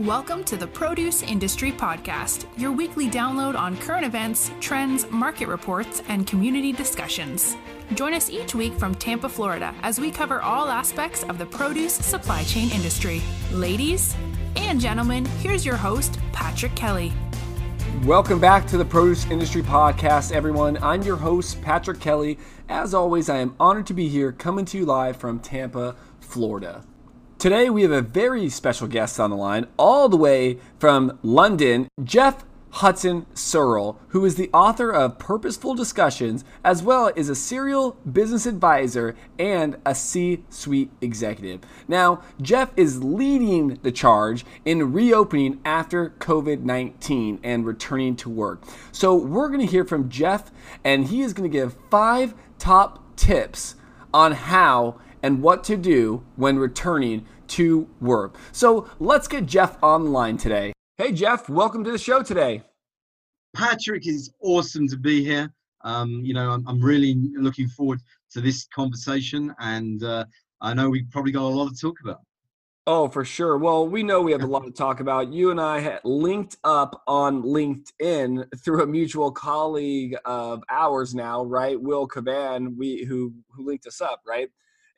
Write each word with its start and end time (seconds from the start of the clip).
Welcome 0.00 0.42
to 0.46 0.56
the 0.56 0.66
Produce 0.66 1.22
Industry 1.22 1.70
Podcast, 1.70 2.46
your 2.58 2.72
weekly 2.72 3.08
download 3.08 3.54
on 3.54 3.76
current 3.76 4.04
events, 4.04 4.50
trends, 4.58 5.08
market 5.08 5.46
reports, 5.46 6.02
and 6.08 6.26
community 6.26 6.72
discussions. 6.72 7.56
Join 7.94 8.12
us 8.12 8.28
each 8.28 8.56
week 8.56 8.72
from 8.72 8.96
Tampa, 8.96 9.28
Florida, 9.28 9.72
as 9.82 10.00
we 10.00 10.10
cover 10.10 10.42
all 10.42 10.66
aspects 10.66 11.22
of 11.22 11.38
the 11.38 11.46
produce 11.46 11.92
supply 11.92 12.42
chain 12.42 12.72
industry. 12.72 13.22
Ladies 13.52 14.16
and 14.56 14.80
gentlemen, 14.80 15.26
here's 15.38 15.64
your 15.64 15.76
host, 15.76 16.18
Patrick 16.32 16.74
Kelly. 16.74 17.12
Welcome 18.02 18.40
back 18.40 18.66
to 18.66 18.76
the 18.76 18.84
Produce 18.84 19.30
Industry 19.30 19.62
Podcast, 19.62 20.32
everyone. 20.32 20.76
I'm 20.82 21.02
your 21.02 21.18
host, 21.18 21.62
Patrick 21.62 22.00
Kelly. 22.00 22.36
As 22.68 22.94
always, 22.94 23.28
I 23.28 23.36
am 23.36 23.54
honored 23.60 23.86
to 23.86 23.94
be 23.94 24.08
here 24.08 24.32
coming 24.32 24.64
to 24.64 24.76
you 24.76 24.86
live 24.86 25.18
from 25.18 25.38
Tampa, 25.38 25.94
Florida. 26.18 26.84
Today, 27.44 27.68
we 27.68 27.82
have 27.82 27.90
a 27.90 28.00
very 28.00 28.48
special 28.48 28.88
guest 28.88 29.20
on 29.20 29.28
the 29.28 29.36
line, 29.36 29.66
all 29.76 30.08
the 30.08 30.16
way 30.16 30.58
from 30.78 31.18
London, 31.22 31.88
Geoff 32.02 32.42
Hudson 32.70 33.26
Searle, 33.34 34.00
who 34.08 34.24
is 34.24 34.36
the 34.36 34.48
author 34.54 34.90
of 34.90 35.18
Purposeful 35.18 35.74
Discussions, 35.74 36.42
as 36.64 36.82
well 36.82 37.12
as 37.18 37.28
a 37.28 37.34
serial 37.34 37.98
business 38.10 38.46
advisor 38.46 39.14
and 39.38 39.76
a 39.84 39.94
C 39.94 40.42
suite 40.48 40.90
executive. 41.02 41.60
Now, 41.86 42.22
Geoff 42.40 42.70
is 42.78 43.04
leading 43.04 43.78
the 43.82 43.92
charge 43.92 44.46
in 44.64 44.94
reopening 44.94 45.60
after 45.66 46.14
COVID 46.20 46.62
19 46.62 47.40
and 47.42 47.66
returning 47.66 48.16
to 48.16 48.30
work. 48.30 48.62
So, 48.90 49.14
we're 49.14 49.48
going 49.48 49.60
to 49.60 49.70
hear 49.70 49.84
from 49.84 50.08
Geoff, 50.08 50.50
and 50.82 51.08
he 51.08 51.20
is 51.20 51.34
going 51.34 51.50
to 51.50 51.54
give 51.54 51.76
five 51.90 52.32
top 52.58 53.16
tips 53.16 53.74
on 54.14 54.32
how 54.32 54.98
and 55.24 55.40
what 55.40 55.64
to 55.64 55.74
do 55.74 56.22
when 56.36 56.58
returning 56.58 57.24
to 57.48 57.88
work. 58.00 58.36
So 58.52 58.88
let's 58.98 59.28
get 59.28 59.46
Geoff 59.46 59.76
online 59.82 60.36
today. 60.36 60.72
Hey, 60.96 61.12
Geoff, 61.12 61.48
welcome 61.48 61.84
to 61.84 61.90
the 61.90 61.98
show 61.98 62.22
today. 62.22 62.62
Patrick, 63.54 64.06
is 64.06 64.32
awesome 64.40 64.88
to 64.88 64.96
be 64.96 65.24
here. 65.24 65.52
Um, 65.82 66.20
you 66.24 66.34
know, 66.34 66.50
I'm, 66.50 66.66
I'm, 66.66 66.82
really 66.82 67.14
looking 67.36 67.68
forward 67.68 68.00
to 68.32 68.40
this 68.40 68.66
conversation, 68.74 69.54
and 69.58 70.02
uh, 70.02 70.24
I 70.60 70.72
know 70.74 70.88
we 70.88 71.02
probably 71.04 71.32
got 71.32 71.42
a 71.42 71.48
lot 71.48 71.68
to 71.68 71.76
talk 71.76 71.96
about. 72.02 72.20
Oh, 72.86 73.08
for 73.08 73.24
sure. 73.24 73.56
Well, 73.56 73.88
we 73.88 74.02
know 74.02 74.20
we 74.20 74.32
have 74.32 74.42
a 74.42 74.46
lot 74.46 74.64
to 74.64 74.70
talk 74.70 75.00
about. 75.00 75.32
You 75.32 75.50
and 75.50 75.58
I 75.58 75.80
had 75.80 76.00
linked 76.04 76.58
up 76.64 77.02
on 77.06 77.42
LinkedIn 77.42 78.44
through 78.62 78.82
a 78.82 78.86
mutual 78.86 79.30
colleague 79.30 80.16
of 80.26 80.62
ours 80.68 81.14
now, 81.14 81.44
right? 81.44 81.80
Will 81.80 82.06
Caban, 82.06 82.76
we 82.76 83.04
who 83.04 83.32
who 83.50 83.64
linked 83.64 83.86
us 83.86 84.02
up, 84.02 84.20
right? 84.26 84.50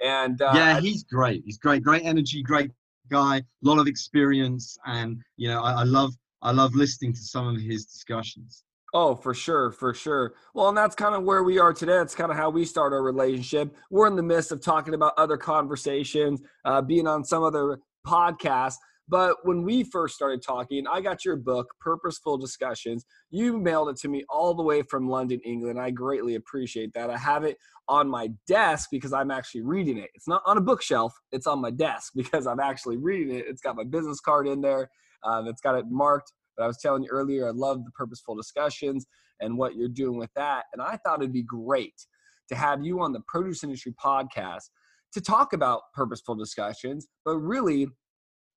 And 0.02 0.40
uh, 0.42 0.52
yeah, 0.54 0.80
he's 0.80 1.04
great. 1.04 1.42
He's 1.44 1.58
great, 1.58 1.82
great 1.82 2.04
energy, 2.04 2.42
great 2.42 2.70
guy, 3.10 3.36
a 3.36 3.42
lot 3.62 3.78
of 3.78 3.86
experience, 3.86 4.76
and 4.86 5.22
you 5.36 5.48
know, 5.48 5.62
I, 5.62 5.80
I 5.80 5.84
love 5.84 6.12
I 6.42 6.52
love 6.52 6.74
listening 6.74 7.12
to 7.12 7.20
some 7.20 7.48
of 7.48 7.60
his 7.60 7.86
discussions. 7.86 8.64
Oh, 8.94 9.14
for 9.14 9.34
sure, 9.34 9.72
for 9.72 9.92
sure. 9.92 10.34
Well, 10.54 10.68
and 10.68 10.78
that's 10.78 10.94
kind 10.94 11.14
of 11.14 11.24
where 11.24 11.42
we 11.42 11.58
are 11.58 11.72
today. 11.72 11.98
It's 11.98 12.14
kind 12.14 12.30
of 12.30 12.36
how 12.36 12.50
we 12.50 12.64
start 12.64 12.92
our 12.92 13.02
relationship. 13.02 13.76
We're 13.90 14.06
in 14.06 14.16
the 14.16 14.22
midst 14.22 14.52
of 14.52 14.60
talking 14.60 14.94
about 14.94 15.12
other 15.18 15.36
conversations, 15.36 16.40
uh, 16.64 16.82
being 16.82 17.06
on 17.06 17.24
some 17.24 17.42
other 17.42 17.78
podcasts. 18.06 18.76
But 19.08 19.36
when 19.44 19.62
we 19.62 19.84
first 19.84 20.16
started 20.16 20.42
talking, 20.42 20.86
I 20.86 21.00
got 21.00 21.24
your 21.24 21.36
book, 21.36 21.68
Purposeful 21.80 22.38
Discussions. 22.38 23.04
You 23.30 23.56
mailed 23.58 23.90
it 23.90 23.96
to 23.98 24.08
me 24.08 24.24
all 24.28 24.52
the 24.54 24.62
way 24.62 24.82
from 24.82 25.08
London, 25.08 25.40
England. 25.44 25.80
I 25.80 25.90
greatly 25.90 26.34
appreciate 26.34 26.92
that. 26.94 27.10
I 27.10 27.16
have 27.16 27.44
it 27.44 27.56
on 27.88 28.08
my 28.08 28.30
desk 28.48 28.88
because 28.90 29.12
I'm 29.12 29.30
actually 29.30 29.62
reading 29.62 29.96
it. 29.98 30.10
It's 30.14 30.26
not 30.26 30.42
on 30.44 30.58
a 30.58 30.60
bookshelf, 30.60 31.14
it's 31.30 31.46
on 31.46 31.60
my 31.60 31.70
desk 31.70 32.12
because 32.16 32.46
I'm 32.46 32.60
actually 32.60 32.96
reading 32.96 33.36
it. 33.36 33.44
It's 33.48 33.60
got 33.60 33.76
my 33.76 33.84
business 33.84 34.20
card 34.20 34.48
in 34.48 34.60
there, 34.60 34.90
um, 35.24 35.46
it's 35.46 35.60
got 35.60 35.76
it 35.76 35.86
marked. 35.88 36.32
But 36.56 36.64
I 36.64 36.66
was 36.66 36.78
telling 36.78 37.02
you 37.02 37.10
earlier, 37.10 37.48
I 37.48 37.52
love 37.52 37.84
the 37.84 37.90
Purposeful 37.92 38.34
Discussions 38.34 39.06
and 39.40 39.58
what 39.58 39.76
you're 39.76 39.88
doing 39.88 40.18
with 40.18 40.30
that. 40.36 40.64
And 40.72 40.80
I 40.80 40.96
thought 40.96 41.20
it'd 41.20 41.32
be 41.32 41.42
great 41.42 41.94
to 42.48 42.54
have 42.54 42.84
you 42.84 43.00
on 43.02 43.12
the 43.12 43.20
Produce 43.28 43.62
Industry 43.62 43.94
podcast 44.02 44.70
to 45.12 45.20
talk 45.20 45.52
about 45.52 45.82
purposeful 45.94 46.34
discussions, 46.34 47.06
but 47.24 47.36
really 47.36 47.88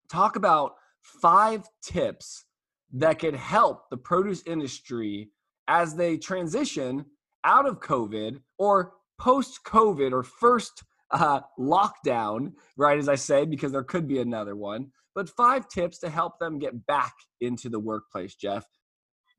talk 0.10 0.36
about 0.36 0.74
five 1.02 1.68
tips 1.82 2.46
that 2.94 3.20
could 3.20 3.36
help 3.36 3.90
the 3.90 3.98
produce 3.98 4.44
industry 4.46 5.30
as 5.68 5.96
they 5.96 6.18
transition 6.18 7.06
out 7.44 7.68
of 7.68 7.80
COVID 7.80 8.42
or 8.58 8.94
post 9.20 9.60
COVID 9.66 10.12
or 10.12 10.24
first 10.24 10.84
uh, 11.12 11.42
lockdown, 11.60 12.54
right? 12.78 12.98
As 12.98 13.10
I 13.10 13.16
say, 13.16 13.46
because 13.46 13.72
there 13.72 13.84
could 13.84 14.08
be 14.08 14.20
another 14.20 14.56
one, 14.56 14.92
but 15.16 15.30
five 15.30 15.68
tips 15.68 16.00
to 16.00 16.10
help 16.10 16.40
them 16.40 16.60
get 16.60 16.86
back 16.88 17.14
into 17.42 17.70
the 17.70 17.80
workplace, 17.80 18.36
Geoff. 18.36 18.66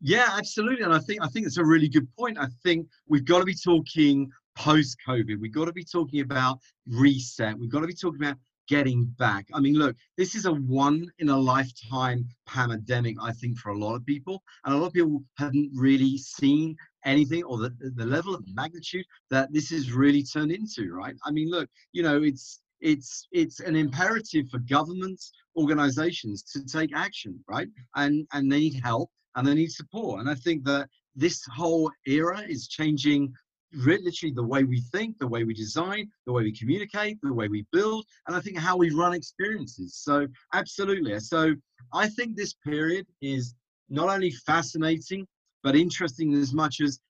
Yeah, 0.01 0.29
absolutely. 0.37 0.83
And 0.83 0.95
I 0.95 0.99
think 0.99 1.23
I 1.23 1.29
think 1.29 1.47
it's 1.47 1.59
a 1.59 1.65
really 1.65 1.89
good 1.89 2.09
point. 2.19 2.39
I 2.39 2.47
think 2.63 2.89
we've 3.07 3.25
got 3.25 3.41
to 3.41 3.45
be 3.45 3.55
talking 3.55 4.31
post 4.57 4.97
COVID. 5.07 5.39
We've 5.39 5.53
got 5.53 5.67
to 5.67 5.73
be 5.73 5.85
talking 5.85 6.21
about 6.21 6.59
reset. 6.87 7.59
We've 7.59 7.71
got 7.71 7.81
to 7.81 7.87
be 7.87 7.95
talking 7.95 8.23
about 8.23 8.37
getting 8.71 9.05
back. 9.19 9.47
I 9.53 9.59
mean, 9.59 9.75
look, 9.75 9.97
this 10.17 10.37
is 10.37 10.47
a 10.47 10.53
one 10.53 11.11
in 11.19 11.29
a 11.29 11.37
lifetime 11.37 12.25
pandemic, 12.47 13.17
I 13.21 13.33
think, 13.33 13.59
for 13.59 13.71
a 13.71 13.77
lot 13.77 13.97
of 13.97 14.07
people. 14.07 14.45
And 14.65 14.73
a 14.73 14.79
lot 14.79 14.87
of 14.87 14.93
people 14.93 15.25
haven't 15.37 15.73
really 15.75 16.17
seen 16.17 16.77
anything 17.05 17.43
or 17.43 17.59
the, 17.59 17.75
the 17.97 18.07
level 18.07 18.33
of 18.33 18.45
magnitude 18.55 19.05
that 19.29 19.53
this 19.53 19.73
is 19.73 19.93
really 19.93 20.23
turned 20.23 20.53
into, 20.53 20.95
right? 20.95 21.17
I 21.25 21.33
mean, 21.33 21.51
look, 21.51 21.69
you 21.93 22.05
know, 22.05 22.23
it's 22.23 22.61
it's 22.81 23.27
it's 23.33 23.59
an 23.59 23.75
imperative 23.75 24.47
for 24.51 24.61
governments, 24.61 25.33
organizations 25.57 26.45
to 26.53 26.65
take 26.65 26.95
action, 26.95 27.43
right? 27.49 27.69
And 27.97 28.25
and 28.33 28.51
they 28.51 28.61
need 28.61 28.81
help 28.85 29.11
and 29.35 29.45
they 29.45 29.55
need 29.55 29.73
support. 29.73 30.21
And 30.21 30.31
I 30.31 30.37
think 30.37 30.65
that 30.67 30.89
this 31.17 31.45
whole 31.47 31.91
era 32.07 32.41
is 32.49 32.69
changing 32.69 33.35
literally 33.73 34.33
the 34.33 34.43
way 34.43 34.65
we 34.65 34.81
think, 34.93 35.19
the 35.19 35.27
way 35.27 35.45
we 35.45 35.55
design, 35.55 36.11
the 36.27 36.33
way 36.33 36.43
we 36.43 36.53
communicate, 36.53 37.19
the 37.23 37.33
way 37.33 37.49
we 37.49 37.67
build, 37.73 38.05
and 38.27 38.37
I 38.37 38.41
think 38.41 38.59
how 38.59 38.77
we 38.77 38.91
run 38.91 39.15
experiences. 39.15 39.97
So, 39.97 40.27
absolutely. 40.55 41.19
So, 41.21 41.55
I 41.93 42.09
think 42.09 42.37
this 42.37 42.55
period 42.65 43.07
is 43.23 43.55
not 43.89 44.09
only 44.09 44.31
fascinating, 44.31 45.27
but 45.63 45.77
interesting 45.77 46.35
as 46.35 46.53
much 46.53 46.81
as 46.81 47.01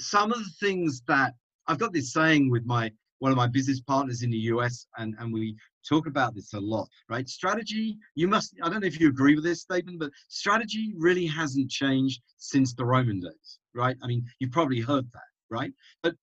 some 0.00 0.32
of 0.32 0.38
the 0.38 0.50
things 0.60 1.02
that 1.08 1.34
I've 1.66 1.78
got 1.78 1.92
this 1.92 2.12
saying 2.12 2.50
with 2.50 2.64
my 2.66 2.92
one 3.18 3.32
of 3.32 3.36
my 3.36 3.46
business 3.46 3.80
partners 3.80 4.22
in 4.22 4.30
the 4.30 4.36
US, 4.52 4.86
and, 4.98 5.14
and 5.18 5.32
we 5.32 5.56
talk 5.88 6.06
about 6.06 6.34
this 6.34 6.52
a 6.52 6.60
lot, 6.60 6.86
right? 7.08 7.26
Strategy, 7.26 7.96
you 8.14 8.28
must, 8.28 8.54
I 8.62 8.68
don't 8.68 8.80
know 8.80 8.86
if 8.86 9.00
you 9.00 9.08
agree 9.08 9.34
with 9.34 9.44
this 9.44 9.62
statement, 9.62 9.98
but 9.98 10.10
strategy 10.28 10.92
really 10.98 11.24
hasn't 11.24 11.70
changed 11.70 12.20
since 12.36 12.74
the 12.74 12.84
Roman 12.84 13.20
days, 13.20 13.58
right? 13.74 13.96
I 14.02 14.06
mean, 14.06 14.26
you've 14.38 14.52
probably 14.52 14.80
heard 14.80 15.10
that 15.12 15.22
right? 15.50 15.72
But 16.02 16.14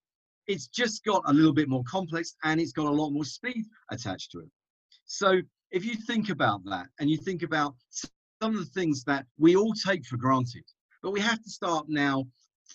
it's 0.48 0.68
just 0.68 1.04
got 1.06 1.24
a 1.26 1.34
little 1.34 1.54
bit 1.54 1.70
more 1.70 1.84
complex 1.90 2.36
and 2.44 2.60
it's 2.60 2.74
got 2.74 2.88
a 2.88 2.92
lot 2.92 3.12
more 3.12 3.26
speed 3.26 3.66
attached 3.92 4.32
to 4.32 4.40
it. 4.40 4.50
So 5.06 5.42
if 5.72 5.86
you 5.86 5.96
think 5.96 6.30
about 6.30 6.64
that 6.66 6.88
and 7.00 7.10
you 7.10 7.18
think 7.18 7.44
about 7.44 7.76
some 7.94 8.12
of 8.42 8.56
the 8.56 8.66
things 8.66 9.04
that 9.06 9.26
we 9.38 9.56
all 9.56 9.74
take 9.74 10.06
for 10.06 10.18
granted, 10.18 10.64
but 11.02 11.12
we 11.12 11.20
have 11.20 11.42
to 11.42 11.50
start 11.50 11.86
now 11.88 12.26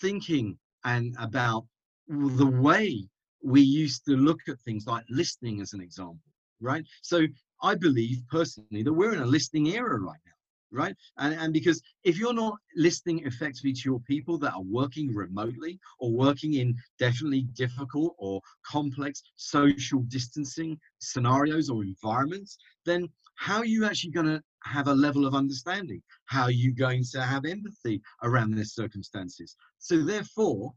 thinking 0.01 0.57
and 0.83 1.15
about 1.19 1.65
the 2.07 2.45
way 2.45 3.07
we 3.43 3.61
used 3.61 4.05
to 4.05 4.15
look 4.15 4.39
at 4.47 4.59
things 4.61 4.85
like 4.87 5.03
listening 5.09 5.61
as 5.61 5.73
an 5.73 5.81
example, 5.81 6.19
right? 6.59 6.83
So 7.01 7.27
I 7.61 7.75
believe 7.75 8.21
personally 8.29 8.83
that 8.83 8.93
we're 8.93 9.13
in 9.13 9.21
a 9.21 9.25
listening 9.25 9.67
era 9.67 9.99
right 9.99 10.19
now 10.25 10.38
right? 10.71 10.95
And, 11.17 11.33
and 11.33 11.53
because 11.53 11.81
if 12.03 12.17
you're 12.17 12.33
not 12.33 12.55
listening 12.75 13.25
effectively 13.25 13.73
to 13.73 13.81
your 13.85 13.99
people 14.01 14.37
that 14.39 14.53
are 14.53 14.61
working 14.61 15.13
remotely 15.13 15.79
or 15.99 16.11
working 16.11 16.55
in 16.55 16.75
definitely 16.97 17.43
difficult 17.53 18.15
or 18.17 18.41
complex 18.65 19.23
social 19.35 20.01
distancing 20.03 20.79
scenarios 20.99 21.69
or 21.69 21.83
environments, 21.83 22.57
then 22.85 23.07
how 23.35 23.59
are 23.59 23.65
you 23.65 23.85
actually 23.85 24.11
going 24.11 24.25
to 24.25 24.41
have 24.63 24.87
a 24.87 24.93
level 24.93 25.25
of 25.25 25.33
understanding? 25.33 26.01
How 26.25 26.43
are 26.43 26.51
you 26.51 26.73
going 26.73 27.03
to 27.11 27.21
have 27.21 27.45
empathy 27.45 28.01
around 28.23 28.51
their 28.51 28.65
circumstances? 28.65 29.55
So 29.77 30.03
therefore, 30.03 30.73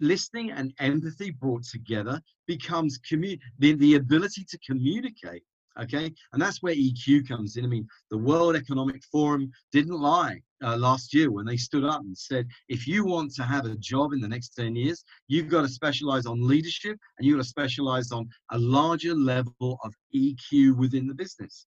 listening 0.00 0.52
and 0.52 0.72
empathy 0.78 1.30
brought 1.30 1.64
together 1.64 2.20
becomes 2.46 2.98
commu- 3.00 3.40
the, 3.58 3.72
the 3.72 3.96
ability 3.96 4.44
to 4.48 4.58
communicate 4.58 5.42
Okay, 5.82 6.10
and 6.32 6.40
that's 6.40 6.62
where 6.62 6.74
EQ 6.74 7.28
comes 7.28 7.56
in. 7.56 7.64
I 7.64 7.68
mean, 7.68 7.86
the 8.10 8.16
World 8.16 8.56
Economic 8.56 9.02
Forum 9.12 9.50
didn't 9.72 10.00
lie 10.00 10.40
uh, 10.64 10.76
last 10.76 11.12
year 11.12 11.30
when 11.30 11.44
they 11.44 11.58
stood 11.58 11.84
up 11.84 12.00
and 12.00 12.16
said, 12.16 12.46
if 12.68 12.86
you 12.86 13.04
want 13.04 13.34
to 13.34 13.42
have 13.42 13.66
a 13.66 13.76
job 13.76 14.14
in 14.14 14.20
the 14.20 14.28
next 14.28 14.50
10 14.54 14.74
years, 14.74 15.04
you've 15.28 15.48
got 15.48 15.62
to 15.62 15.68
specialize 15.68 16.24
on 16.24 16.46
leadership 16.46 16.98
and 17.18 17.26
you've 17.26 17.36
got 17.36 17.42
to 17.42 17.48
specialize 17.48 18.10
on 18.10 18.26
a 18.52 18.58
larger 18.58 19.14
level 19.14 19.78
of 19.84 19.92
EQ 20.14 20.76
within 20.78 21.06
the 21.06 21.14
business. 21.14 21.66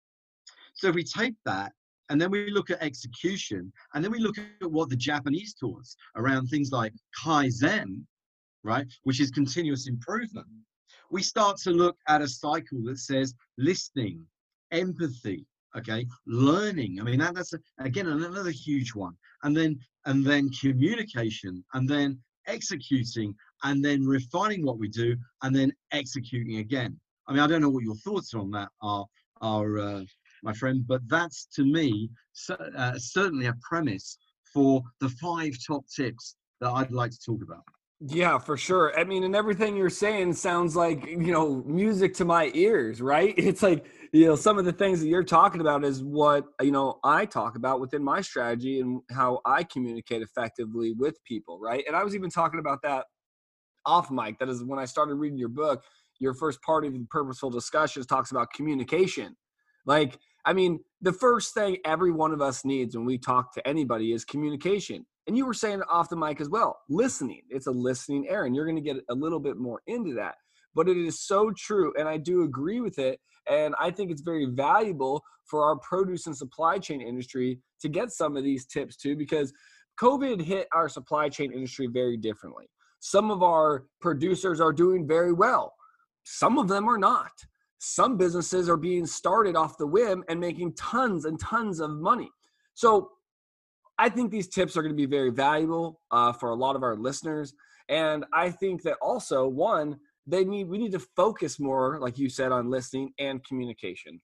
So 0.74 0.88
if 0.90 0.96
we 0.96 1.04
take 1.04 1.34
that 1.46 1.72
and 2.10 2.22
then 2.22 2.30
we 2.30 2.52
look 2.52 2.70
at 2.70 2.84
execution 2.84 3.74
and 3.96 4.04
then 4.04 4.12
we 4.12 4.20
look 4.20 4.38
at 4.38 4.70
what 4.70 4.90
the 4.90 4.96
Japanese 4.96 5.56
taught 5.56 5.80
us 5.80 5.96
around 6.16 6.48
things 6.48 6.72
like 6.72 6.94
Kaizen, 7.24 8.04
right, 8.64 8.86
which 9.04 9.20
is 9.20 9.32
continuous 9.32 9.88
improvement 9.88 10.48
we 11.12 11.22
start 11.22 11.58
to 11.58 11.72
look 11.72 11.98
at 12.08 12.22
a 12.22 12.28
cycle 12.28 12.82
that 12.86 13.00
says 13.00 13.34
listening, 13.58 14.26
empathy, 14.72 15.46
okay 15.78 16.06
learning. 16.26 17.00
I 17.00 17.04
mean 17.04 17.20
that, 17.20 17.36
that's 17.36 17.54
a, 17.54 17.60
again 17.80 18.08
another 18.08 18.52
huge 18.52 18.94
one. 18.96 19.16
And 19.44 19.56
then 19.56 19.80
and 20.06 20.26
then 20.26 20.50
communication 20.50 21.64
and 21.74 21.90
then 21.90 22.20
executing 22.48 23.36
and 23.64 23.84
then 23.84 24.06
refining 24.06 24.66
what 24.66 24.78
we 24.78 24.88
do 24.88 25.16
and 25.44 25.56
then 25.56 25.72
executing 25.92 26.58
again. 26.58 27.00
I 27.28 27.34
mean 27.34 27.42
i 27.42 27.48
don't 27.48 27.62
know 27.62 27.70
what 27.70 27.84
your 27.84 27.96
thoughts 27.96 28.34
on 28.34 28.52
that 28.52 28.70
are 28.82 29.06
are 29.42 29.78
uh, 29.78 30.04
my 30.44 30.54
friend 30.54 30.86
but 30.88 31.02
that's 31.08 31.48
to 31.56 31.66
me 31.66 32.10
uh, 32.50 32.98
certainly 32.98 33.48
a 33.48 33.56
premise 33.62 34.18
for 34.54 34.82
the 35.02 35.10
five 35.10 35.54
top 35.66 35.84
tips 35.94 36.36
that 36.62 36.70
i'd 36.70 36.92
like 36.92 37.12
to 37.12 37.20
talk 37.26 37.42
about 37.42 37.64
yeah, 38.02 38.38
for 38.38 38.58
sure. 38.58 38.98
I 39.00 39.06
mean, 39.06 39.24
and 39.24 39.36
everything 39.36 39.78
you're 39.78 39.90
saying 39.90 40.34
sounds 40.34 40.76
like, 40.76 41.06
you 41.06 41.32
know, 41.32 41.64
music 41.66 42.14
to 42.16 42.26
my 42.26 42.52
ears, 42.54 43.02
right? 43.02 43.34
It's 43.38 43.64
like, 43.64 43.86
you 44.12 44.26
know, 44.26 44.36
some 44.36 44.58
of 44.58 44.66
the 44.66 44.74
things 44.74 45.00
that 45.00 45.08
you're 45.08 45.24
talking 45.24 45.62
about 45.62 45.86
is 45.86 46.04
what, 46.04 46.46
you 46.62 46.72
know, 46.72 47.00
I 47.04 47.26
talk 47.26 47.56
about 47.56 47.80
within 47.80 48.04
my 48.04 48.20
strategy 48.22 48.82
and 48.82 49.02
how 49.12 49.40
I 49.46 49.64
communicate 49.64 50.22
effectively 50.22 50.92
with 50.92 51.24
people, 51.24 51.58
right? 51.60 51.86
And 51.88 51.96
I 51.96 52.04
was 52.04 52.16
even 52.16 52.30
talking 52.30 52.60
about 52.60 52.82
that 52.84 53.06
off 53.86 54.12
mic. 54.12 54.40
That 54.40 54.50
is 54.50 54.64
when 54.64 54.80
I 54.80 54.86
started 54.86 55.16
reading 55.16 55.38
your 55.38 55.50
book, 55.50 55.84
your 56.20 56.34
first 56.34 56.62
part 56.64 56.86
of 56.86 56.94
the 56.94 57.06
purposeful 57.10 57.50
discussions 57.50 58.06
talks 58.06 58.32
about 58.32 58.52
communication. 58.52 59.38
Like, 59.86 60.18
I 60.44 60.54
mean, 60.54 60.80
the 61.02 61.14
first 61.14 61.54
thing 61.54 61.78
every 61.86 62.12
one 62.12 62.34
of 62.34 62.42
us 62.42 62.66
needs 62.66 62.98
when 62.98 63.06
we 63.06 63.18
talk 63.18 63.54
to 63.54 63.66
anybody 63.66 64.12
is 64.12 64.26
communication 64.26 65.06
and 65.28 65.38
you 65.38 65.46
were 65.46 65.54
saying 65.54 65.82
off 65.90 66.10
the 66.10 66.16
mic 66.16 66.40
as 66.40 66.50
well 66.50 66.80
listening 66.90 67.42
it's 67.50 67.68
a 67.68 67.72
listening 67.72 68.28
error 68.28 68.46
and 68.46 68.56
you're 68.56 68.66
going 68.66 68.76
to 68.76 68.82
get 68.82 68.98
a 69.10 69.16
little 69.16 69.40
bit 69.40 69.58
more 69.58 69.82
into 69.88 70.14
that. 70.14 70.36
But 70.74 70.90
it 70.90 70.98
is 70.98 71.26
so 71.26 71.52
true 71.52 71.94
and 71.98 72.08
i 72.08 72.18
do 72.18 72.44
agree 72.44 72.82
with 72.82 73.00
it 73.00 73.20
and 73.50 73.74
i 73.80 73.90
think 73.92 74.12
it's 74.12 74.22
very 74.22 74.46
valuable 74.46 75.24
for 75.46 75.64
our 75.64 75.78
produce 75.78 76.28
and 76.28 76.36
supply 76.36 76.80
chain 76.80 77.02
industry 77.02 77.60
to 77.82 77.88
get 77.88 78.12
some 78.12 78.36
of 78.36 78.44
these 78.44 78.66
tips 78.66 78.96
too 78.98 79.16
because 79.16 79.54
covid 80.00 80.42
hit 80.42 80.68
our 80.74 80.90
supply 80.90 81.30
chain 81.30 81.52
industry 81.52 81.88
very 81.88 82.18
differently. 82.18 82.66
Some 83.00 83.30
of 83.30 83.44
our 83.44 83.86
producers 84.02 84.60
are 84.60 84.74
doing 84.74 85.08
very 85.08 85.32
well 85.32 85.76
some 86.26 86.58
of 86.58 86.68
them 86.68 86.90
are 86.90 86.98
not. 86.98 87.32
Some 87.78 88.18
businesses 88.18 88.68
are 88.68 88.78
being 88.78 89.06
started 89.06 89.56
off 89.56 89.78
the 89.78 89.88
whim 89.88 90.24
and 90.28 90.40
making 90.40 90.74
tons 90.74 91.26
and 91.26 91.40
tons 91.40 91.80
of 91.80 91.92
money. 91.92 92.32
So 92.74 93.12
I 93.98 94.10
think 94.10 94.32
these 94.32 94.48
tips 94.48 94.76
are 94.76 94.82
going 94.82 94.94
to 94.94 94.98
be 94.98 95.06
very 95.06 95.32
valuable 95.32 96.02
uh, 96.12 96.34
for 96.34 96.50
a 96.50 96.56
lot 96.56 96.76
of 96.76 96.84
our 96.84 96.96
listeners. 96.96 97.54
And 97.88 98.26
I 98.34 98.50
think 98.50 98.82
that 98.84 98.98
also, 99.02 99.48
one, 99.48 99.98
they 100.28 100.44
need 100.44 100.68
we 100.68 100.78
need 100.78 100.92
to 100.94 101.00
focus 101.16 101.60
more, 101.60 102.00
like 102.00 102.18
you 102.18 102.30
said, 102.30 102.52
on 102.52 102.70
listening 102.70 103.14
and 103.20 103.44
communication. 103.44 104.20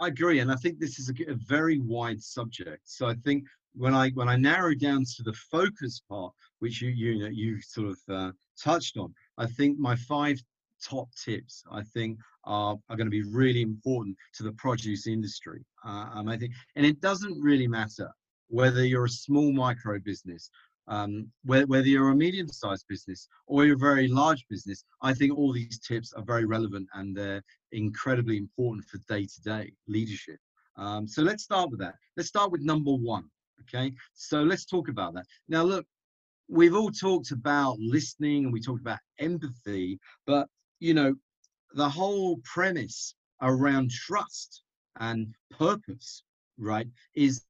I 0.00 0.08
agree, 0.08 0.40
and 0.40 0.50
I 0.50 0.56
think 0.56 0.78
this 0.78 0.98
is 0.98 1.10
a, 1.10 1.30
a 1.30 1.34
very 1.34 1.78
wide 1.78 2.22
subject. 2.22 2.80
So 2.84 3.06
I 3.06 3.14
think 3.24 3.44
when 3.74 3.94
I 3.94 4.10
when 4.10 4.28
I 4.28 4.36
narrow 4.36 4.74
down 4.74 5.04
to 5.16 5.22
the 5.22 5.34
focus 5.34 6.02
part, 6.08 6.32
which 6.60 6.80
you 6.80 6.90
you 6.90 7.18
know, 7.20 7.28
you 7.28 7.60
sort 7.60 7.90
of 7.90 7.98
uh, 8.08 8.32
touched 8.60 8.96
on, 8.96 9.14
I 9.38 9.46
think 9.46 9.78
my 9.78 9.96
five 9.96 10.42
top 10.82 11.08
tips 11.14 11.62
I 11.70 11.82
think 11.82 12.18
are, 12.44 12.76
are 12.88 12.96
going 12.96 13.06
to 13.06 13.10
be 13.10 13.22
really 13.22 13.62
important 13.62 14.16
to 14.34 14.42
the 14.42 14.52
produce 14.52 15.06
industry. 15.06 15.64
Uh, 15.84 16.24
I 16.26 16.36
think, 16.38 16.52
and 16.76 16.84
it 16.86 17.00
doesn't 17.00 17.40
really 17.40 17.68
matter 17.68 18.10
whether 18.54 18.84
you're 18.84 19.06
a 19.06 19.10
small 19.26 19.52
micro 19.52 19.98
business, 19.98 20.48
um, 20.86 21.26
whether 21.44 21.88
you're 21.88 22.10
a 22.10 22.14
medium 22.14 22.46
sized 22.46 22.86
business 22.88 23.28
or 23.48 23.64
you're 23.64 23.74
a 23.74 23.90
very 23.90 24.06
large 24.06 24.46
business, 24.48 24.84
I 25.02 25.12
think 25.12 25.36
all 25.36 25.52
these 25.52 25.80
tips 25.80 26.12
are 26.12 26.22
very 26.22 26.44
relevant 26.44 26.86
and 26.94 27.16
they're 27.16 27.42
incredibly 27.72 28.36
important 28.36 28.84
for 28.86 28.98
day 29.08 29.26
to 29.26 29.40
day 29.42 29.72
leadership. 29.88 30.38
Um, 30.76 31.08
so 31.08 31.22
let's 31.22 31.42
start 31.42 31.70
with 31.70 31.80
that. 31.80 31.96
Let's 32.16 32.28
start 32.28 32.52
with 32.52 32.60
number 32.60 32.92
one. 32.92 33.24
Okay. 33.62 33.92
So 34.14 34.42
let's 34.42 34.64
talk 34.64 34.88
about 34.88 35.14
that. 35.14 35.26
Now, 35.48 35.64
look, 35.64 35.84
we've 36.48 36.76
all 36.76 36.90
talked 36.90 37.32
about 37.32 37.76
listening 37.80 38.44
and 38.44 38.52
we 38.52 38.60
talked 38.60 38.82
about 38.82 38.98
empathy, 39.18 39.98
but 40.26 40.46
you 40.78 40.94
know, 40.94 41.14
the 41.74 41.88
whole 41.88 42.38
premise 42.44 43.16
around 43.42 43.90
trust 43.90 44.62
and 45.00 45.34
purpose, 45.50 46.22
right, 46.56 46.86
is 47.16 47.42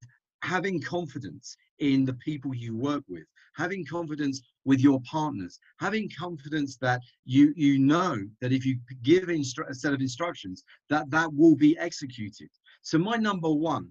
having 0.45 0.81
confidence 0.81 1.57
in 1.79 2.05
the 2.05 2.15
people 2.15 2.55
you 2.55 2.77
work 2.77 3.03
with 3.09 3.25
having 3.57 3.85
confidence 3.85 4.43
with 4.65 4.81
your 4.81 5.01
partners 5.03 5.59
having 5.79 6.09
confidence 6.19 6.77
that 6.77 7.01
you 7.25 7.53
you 7.57 7.79
know 7.79 8.17
that 8.41 8.53
if 8.53 8.67
you 8.67 8.79
give 9.03 9.25
instru- 9.25 9.69
a 9.69 9.75
set 9.75 9.95
of 9.95 10.01
instructions 10.01 10.65
that 10.91 11.09
that 11.11 11.33
will 11.33 11.57
be 11.57 11.77
executed. 11.79 12.49
So 12.83 12.99
my 12.99 13.17
number 13.17 13.51
one 13.51 13.89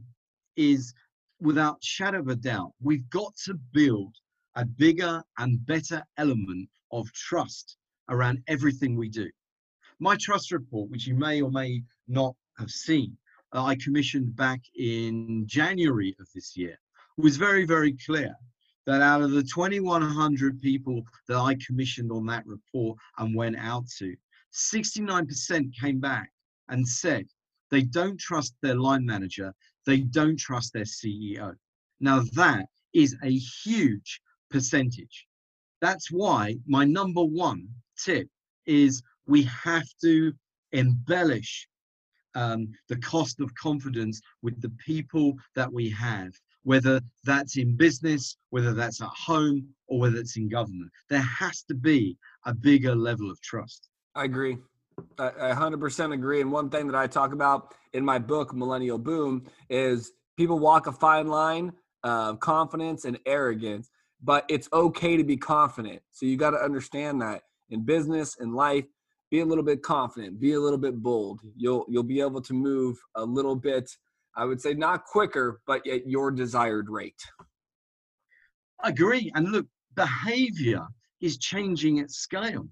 is 0.55 0.93
without 1.39 1.83
shadow 1.83 2.19
of 2.19 2.27
a 2.27 2.35
doubt 2.35 2.71
we've 2.81 3.09
got 3.09 3.35
to 3.45 3.55
build 3.73 4.13
a 4.55 4.65
bigger 4.65 5.23
and 5.39 5.65
better 5.65 6.03
element 6.17 6.69
of 6.91 7.11
trust 7.13 7.77
around 8.09 8.43
everything 8.47 8.95
we 8.95 9.09
do. 9.09 9.27
My 9.99 10.15
trust 10.19 10.51
report 10.51 10.91
which 10.91 11.07
you 11.07 11.15
may 11.15 11.41
or 11.41 11.51
may 11.51 11.81
not 12.07 12.35
have 12.59 12.69
seen 12.69 13.17
uh, 13.53 13.63
I 13.63 13.75
commissioned 13.75 14.35
back 14.35 14.61
in 14.75 15.43
January 15.45 16.15
of 16.19 16.27
this 16.33 16.57
year 16.57 16.77
was 17.17 17.37
very, 17.37 17.65
very 17.65 17.95
clear 18.05 18.35
that 18.85 19.01
out 19.01 19.21
of 19.21 19.31
the 19.31 19.43
2,100 19.43 20.61
people 20.61 21.03
that 21.27 21.37
I 21.37 21.55
commissioned 21.65 22.11
on 22.11 22.25
that 22.27 22.45
report 22.45 22.97
and 23.17 23.35
went 23.35 23.57
out 23.57 23.87
to, 23.99 24.15
69% 24.53 25.71
came 25.79 25.99
back 25.99 26.29
and 26.69 26.87
said 26.87 27.25
they 27.71 27.83
don't 27.83 28.19
trust 28.19 28.55
their 28.61 28.75
line 28.75 29.05
manager, 29.05 29.53
they 29.85 29.99
don't 29.99 30.37
trust 30.37 30.73
their 30.73 30.83
CEO. 30.83 31.55
Now, 31.99 32.23
that 32.33 32.67
is 32.93 33.15
a 33.23 33.31
huge 33.31 34.21
percentage. 34.49 35.27
That's 35.81 36.11
why 36.11 36.57
my 36.67 36.85
number 36.85 37.23
one 37.23 37.67
tip 38.03 38.27
is 38.65 39.01
we 39.25 39.43
have 39.43 39.87
to 40.01 40.33
embellish 40.71 41.67
um, 42.35 42.67
the 42.89 42.97
cost 42.97 43.39
of 43.39 43.53
confidence 43.55 44.21
with 44.41 44.61
the 44.61 44.69
people 44.85 45.33
that 45.55 45.71
we 45.71 45.89
have, 45.89 46.31
whether 46.63 47.01
that's 47.23 47.57
in 47.57 47.75
business, 47.75 48.37
whether 48.49 48.73
that's 48.73 49.01
at 49.01 49.09
home, 49.09 49.67
or 49.87 49.99
whether 49.99 50.17
it's 50.17 50.37
in 50.37 50.49
government. 50.49 50.91
There 51.09 51.21
has 51.21 51.63
to 51.63 51.75
be 51.75 52.17
a 52.45 52.53
bigger 52.53 52.95
level 52.95 53.29
of 53.29 53.41
trust. 53.41 53.89
I 54.15 54.25
agree. 54.25 54.57
I 55.17 55.53
100% 55.53 56.13
agree. 56.13 56.41
And 56.41 56.51
one 56.51 56.69
thing 56.69 56.87
that 56.87 56.95
I 56.95 57.07
talk 57.07 57.33
about 57.33 57.73
in 57.93 58.05
my 58.05 58.19
book, 58.19 58.53
Millennial 58.53 58.97
Boom, 58.97 59.43
is 59.69 60.11
people 60.37 60.59
walk 60.59 60.87
a 60.87 60.91
fine 60.91 61.27
line 61.27 61.73
of 62.03 62.39
confidence 62.39 63.05
and 63.05 63.17
arrogance, 63.25 63.89
but 64.21 64.45
it's 64.49 64.69
okay 64.71 65.17
to 65.17 65.23
be 65.23 65.37
confident. 65.37 66.01
So 66.11 66.25
you 66.25 66.37
got 66.37 66.51
to 66.51 66.57
understand 66.57 67.21
that 67.21 67.43
in 67.69 67.83
business 67.83 68.37
and 68.39 68.53
life, 68.53 68.85
be 69.33 69.39
a 69.39 69.45
little 69.45 69.63
bit 69.63 69.81
confident, 69.81 70.39
be 70.39 70.53
a 70.53 70.59
little 70.59 70.77
bit 70.77 71.01
bold. 71.01 71.41
You'll 71.57 71.87
you'll 71.89 72.03
be 72.03 72.21
able 72.21 72.39
to 72.39 72.53
move 72.53 72.99
a 73.15 73.25
little 73.25 73.55
bit, 73.55 73.89
I 74.35 74.45
would 74.45 74.61
say 74.61 74.75
not 74.75 75.05
quicker, 75.05 75.59
but 75.65 75.87
at 75.87 76.07
your 76.07 76.29
desired 76.29 76.87
rate. 76.87 77.19
I 78.83 78.89
agree. 78.89 79.31
And 79.33 79.51
look, 79.51 79.65
behavior 79.95 80.85
is 81.19 81.39
changing 81.39 81.99
at 81.99 82.11
scale. 82.11 82.67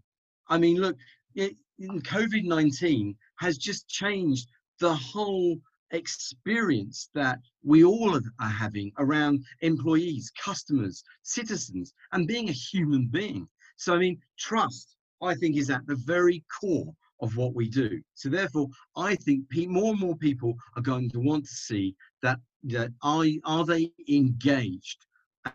I 0.50 0.60
mean, 0.60 0.78
look, 0.80 0.98
it, 1.34 1.56
COVID 1.82 2.44
19 2.44 3.16
has 3.40 3.58
just 3.58 3.88
changed 3.88 4.48
the 4.80 4.94
whole 4.94 5.58
experience 5.90 7.10
that 7.16 7.40
we 7.64 7.84
all 7.84 8.16
are 8.16 8.48
having 8.48 8.92
around 9.00 9.44
employees, 9.62 10.32
customers, 10.40 11.04
citizens, 11.24 11.92
and 12.12 12.28
being 12.28 12.50
a 12.50 12.60
human 12.70 13.08
being. 13.08 13.48
So, 13.78 13.96
I 13.96 13.98
mean, 13.98 14.22
trust, 14.38 14.96
I 15.22 15.36
think 15.36 15.58
is 15.58 15.70
at 15.70 15.86
the 15.88 15.96
very 15.96 16.44
core 16.60 16.94
of 17.22 17.38
what 17.38 17.54
we 17.54 17.70
do. 17.70 18.02
So 18.16 18.30
therefore, 18.30 18.68
I 18.98 19.16
think 19.16 19.46
more 19.68 19.92
and 19.92 20.00
more 20.00 20.16
people 20.16 20.56
are 20.76 20.82
going 20.82 21.10
to 21.12 21.20
want 21.20 21.46
to 21.46 21.54
see 21.54 21.96
that 22.24 22.40
that 22.64 22.92
are, 23.02 23.26
are 23.46 23.66
they 23.66 23.92
engaged? 24.10 25.06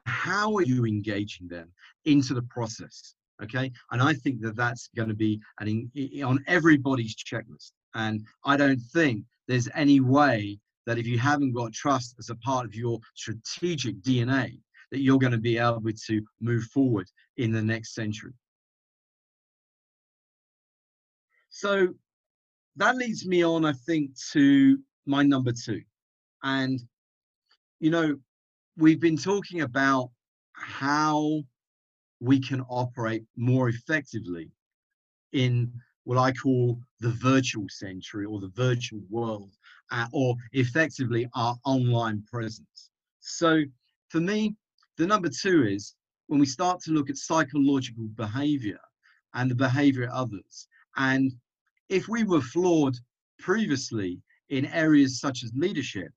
How 0.07 0.55
are 0.57 0.63
you 0.63 0.85
engaging 0.85 1.47
them 1.49 1.71
into 2.05 2.35
the 2.35 2.43
process? 2.43 3.15
Okay, 3.43 3.71
and 3.91 4.03
I 4.03 4.15
think 4.15 4.41
that 4.41 4.57
that's 4.57 4.89
going 4.97 5.09
to 5.09 5.15
be 5.15 5.41
an, 5.61 5.91
on 6.25 6.43
everybody's 6.47 7.15
checklist. 7.15 7.73
And 7.95 8.27
I 8.45 8.57
don't 8.57 8.81
think 8.93 9.25
there's 9.47 9.69
any 9.75 10.01
way 10.01 10.59
that 10.87 10.99
if 10.99 11.07
you 11.07 11.19
haven't 11.19 11.53
got 11.53 11.73
trust 11.73 12.15
as 12.19 12.31
a 12.31 12.37
part 12.37 12.65
of 12.65 12.75
your 12.75 12.99
strategic 13.15 14.01
DNA, 14.01 14.59
that 14.91 15.01
you're 15.01 15.19
going 15.19 15.33
to 15.33 15.39
be 15.39 15.59
able 15.59 15.83
to 16.07 16.23
move 16.41 16.65
forward 16.65 17.09
in 17.37 17.53
the 17.53 17.63
next 17.63 17.95
century. 17.95 18.33
So 21.59 21.95
that 22.77 22.97
leads 22.97 23.27
me 23.27 23.43
on, 23.43 23.65
I 23.65 23.73
think, 23.73 24.11
to 24.33 24.79
my 25.07 25.23
number 25.23 25.53
two. 25.53 25.81
And, 26.43 26.79
you 27.81 27.91
know, 27.91 28.19
we've 28.77 29.01
been 29.01 29.17
talking 29.17 29.63
about 29.63 30.11
how 30.53 31.43
we 32.21 32.41
can 32.41 32.61
operate 32.69 33.25
more 33.37 33.71
effectively 33.71 34.51
in 35.33 35.73
what 36.05 36.19
I 36.19 36.31
call 36.33 36.79
the 37.01 37.13
virtual 37.13 37.69
century 37.71 38.27
or 38.27 38.39
the 38.39 38.53
virtual 38.55 39.01
world. 39.09 39.57
uh, 39.91 40.07
or 40.13 40.35
effectively 40.53 41.29
our 41.35 41.57
online 41.65 42.23
presence. 42.31 42.91
So 43.21 43.63
for 44.09 44.21
me, 44.21 44.57
the 44.97 45.07
number 45.07 45.29
two 45.29 45.65
is 45.65 45.95
when 46.27 46.41
we 46.41 46.47
start 46.47 46.81
to 46.83 46.93
look 46.93 47.11
at 47.11 47.17
psychological 47.17 48.05
behavior 48.15 48.81
and 49.35 49.51
the 49.51 49.55
behavior 49.55 50.05
of 50.05 50.11
others. 50.33 50.69
And 50.97 51.33
if 51.89 52.09
we 52.09 52.25
were 52.25 52.41
flawed 52.41 52.97
previously 53.39 54.21
in 54.49 54.67
areas 54.67 55.21
such 55.21 55.43
as 55.45 55.53
leadership, 55.55 56.13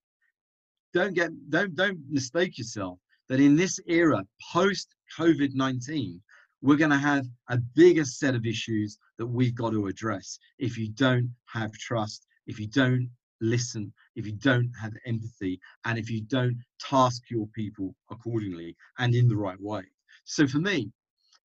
don't 0.94 1.14
get 1.14 1.32
don't 1.50 1.76
don't 1.76 2.00
mistake 2.10 2.58
yourself 2.58 3.00
that 3.28 3.40
in 3.40 3.56
this 3.56 3.80
era 3.88 4.24
post 4.52 4.96
COVID-19, 5.18 6.20
we're 6.62 6.76
going 6.76 6.90
to 6.90 6.98
have 6.98 7.26
a 7.50 7.58
bigger 7.76 8.04
set 8.04 8.36
of 8.36 8.46
issues 8.46 8.98
that 9.18 9.28
we've 9.28 9.56
got 9.56 9.70
to 9.72 9.88
address 9.88 10.40
if 10.58 10.78
you 10.78 10.90
don't 10.90 11.30
have 11.46 11.72
trust, 11.74 12.28
if 12.48 12.60
you 12.60 12.68
don't 12.68 13.10
listen, 13.40 13.94
if 14.16 14.26
you 14.26 14.34
don't 14.34 14.70
have 14.82 14.94
empathy, 15.06 15.60
and 15.86 15.98
if 15.98 16.10
you 16.10 16.22
don't 16.22 16.58
task 16.80 17.30
your 17.30 17.48
people 17.48 17.96
accordingly 18.12 18.76
and 18.98 19.16
in 19.16 19.28
the 19.28 19.38
right 19.38 19.62
way. 19.62 19.84
So 20.26 20.48
for 20.48 20.58
me, 20.58 20.92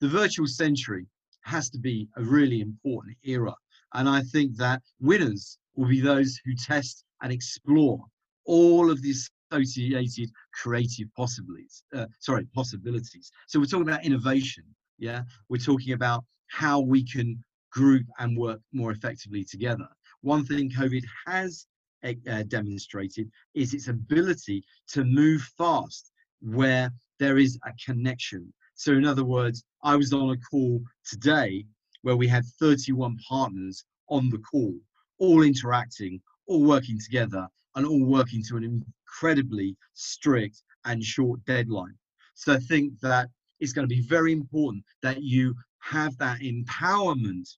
the 0.01 0.09
virtual 0.09 0.47
century 0.47 1.07
has 1.43 1.71
to 1.71 1.79
be 1.79 2.09
a 2.17 2.23
really 2.23 2.61
important 2.61 3.17
era. 3.23 3.55
And 3.95 4.09
I 4.09 4.23
think 4.23 4.57
that 4.57 4.83
winners 5.01 5.59
will 5.77 5.89
be 5.89 6.01
those 6.01 6.39
who 6.45 6.55
test 6.55 7.05
and 7.23 7.33
explore 7.33 8.05
all 8.45 8.91
of 8.91 9.01
the 9.03 9.15
associated 9.53 10.31
creative 10.53 11.09
possibilities. 11.17 11.83
Uh, 11.95 12.07
sorry, 12.21 12.47
possibilities. 12.55 13.31
So 13.47 13.59
we're 13.59 13.67
talking 13.67 13.89
about 13.89 14.05
innovation. 14.05 14.65
Yeah, 14.99 15.23
we're 15.49 15.59
talking 15.59 15.93
about 15.93 16.25
how 16.49 16.81
we 16.81 17.05
can 17.05 17.43
group 17.71 18.07
and 18.19 18.37
work 18.37 18.61
more 18.73 18.93
effectively 18.93 19.45
together. 19.45 19.89
One 20.21 20.45
thing 20.45 20.71
COVID 20.71 21.03
has 21.27 21.67
uh, 22.05 22.43
demonstrated 22.49 23.31
is 23.55 23.75
its 23.75 23.89
ability 23.89 24.65
to 24.89 25.05
move 25.05 25.43
fast 25.57 26.13
where 26.41 26.91
there 27.19 27.39
is 27.39 27.59
a 27.65 27.73
connection. 27.85 28.53
So, 28.75 28.93
in 28.93 29.05
other 29.05 29.25
words, 29.25 29.65
I 29.83 29.97
was 29.97 30.13
on 30.13 30.31
a 30.31 30.37
call 30.51 30.81
today 31.05 31.65
where 32.05 32.17
we 32.17 32.29
had 32.29 32.45
31 32.61 33.17
partners 33.27 33.83
on 34.11 34.29
the 34.29 34.39
call, 34.39 34.75
all 35.19 35.43
interacting, 35.43 36.21
all 36.47 36.63
working 36.63 36.99
together, 37.03 37.49
and 37.75 37.87
all 37.87 38.05
working 38.05 38.43
to 38.47 38.59
an 38.59 38.65
incredibly 38.65 39.75
strict 39.95 40.63
and 40.85 41.03
short 41.03 41.43
deadline. 41.47 41.95
So, 42.35 42.53
I 42.53 42.59
think 42.59 43.01
that 43.01 43.31
it's 43.59 43.73
going 43.73 43.89
to 43.89 43.95
be 43.95 44.03
very 44.03 44.33
important 44.33 44.85
that 45.03 45.23
you 45.23 45.55
have 45.79 46.17
that 46.19 46.41
empowerment 46.41 47.49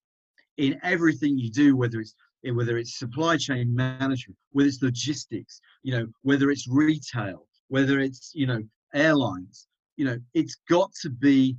in 0.59 0.79
everything 0.85 1.37
you 1.37 1.51
do, 1.51 1.77
whether 1.77 2.01
it's 2.01 2.15
eh, 2.45 2.53
whether 2.53 2.79
it's 2.79 3.01
supply 3.01 3.37
chain 3.37 3.75
management, 3.75 4.39
whether 4.53 4.69
it's 4.69 4.81
logistics, 4.81 5.61
you 5.83 5.91
know, 5.91 6.07
whether 6.23 6.53
it's 6.53 6.69
retail, 6.69 7.49
whether 7.67 7.99
it's 7.99 8.31
you 8.33 8.47
know 8.47 8.63
airlines, 8.95 9.67
you 9.97 10.05
know, 10.05 10.19
it's 10.35 10.57
got 10.71 10.93
to 11.03 11.11
be 11.11 11.57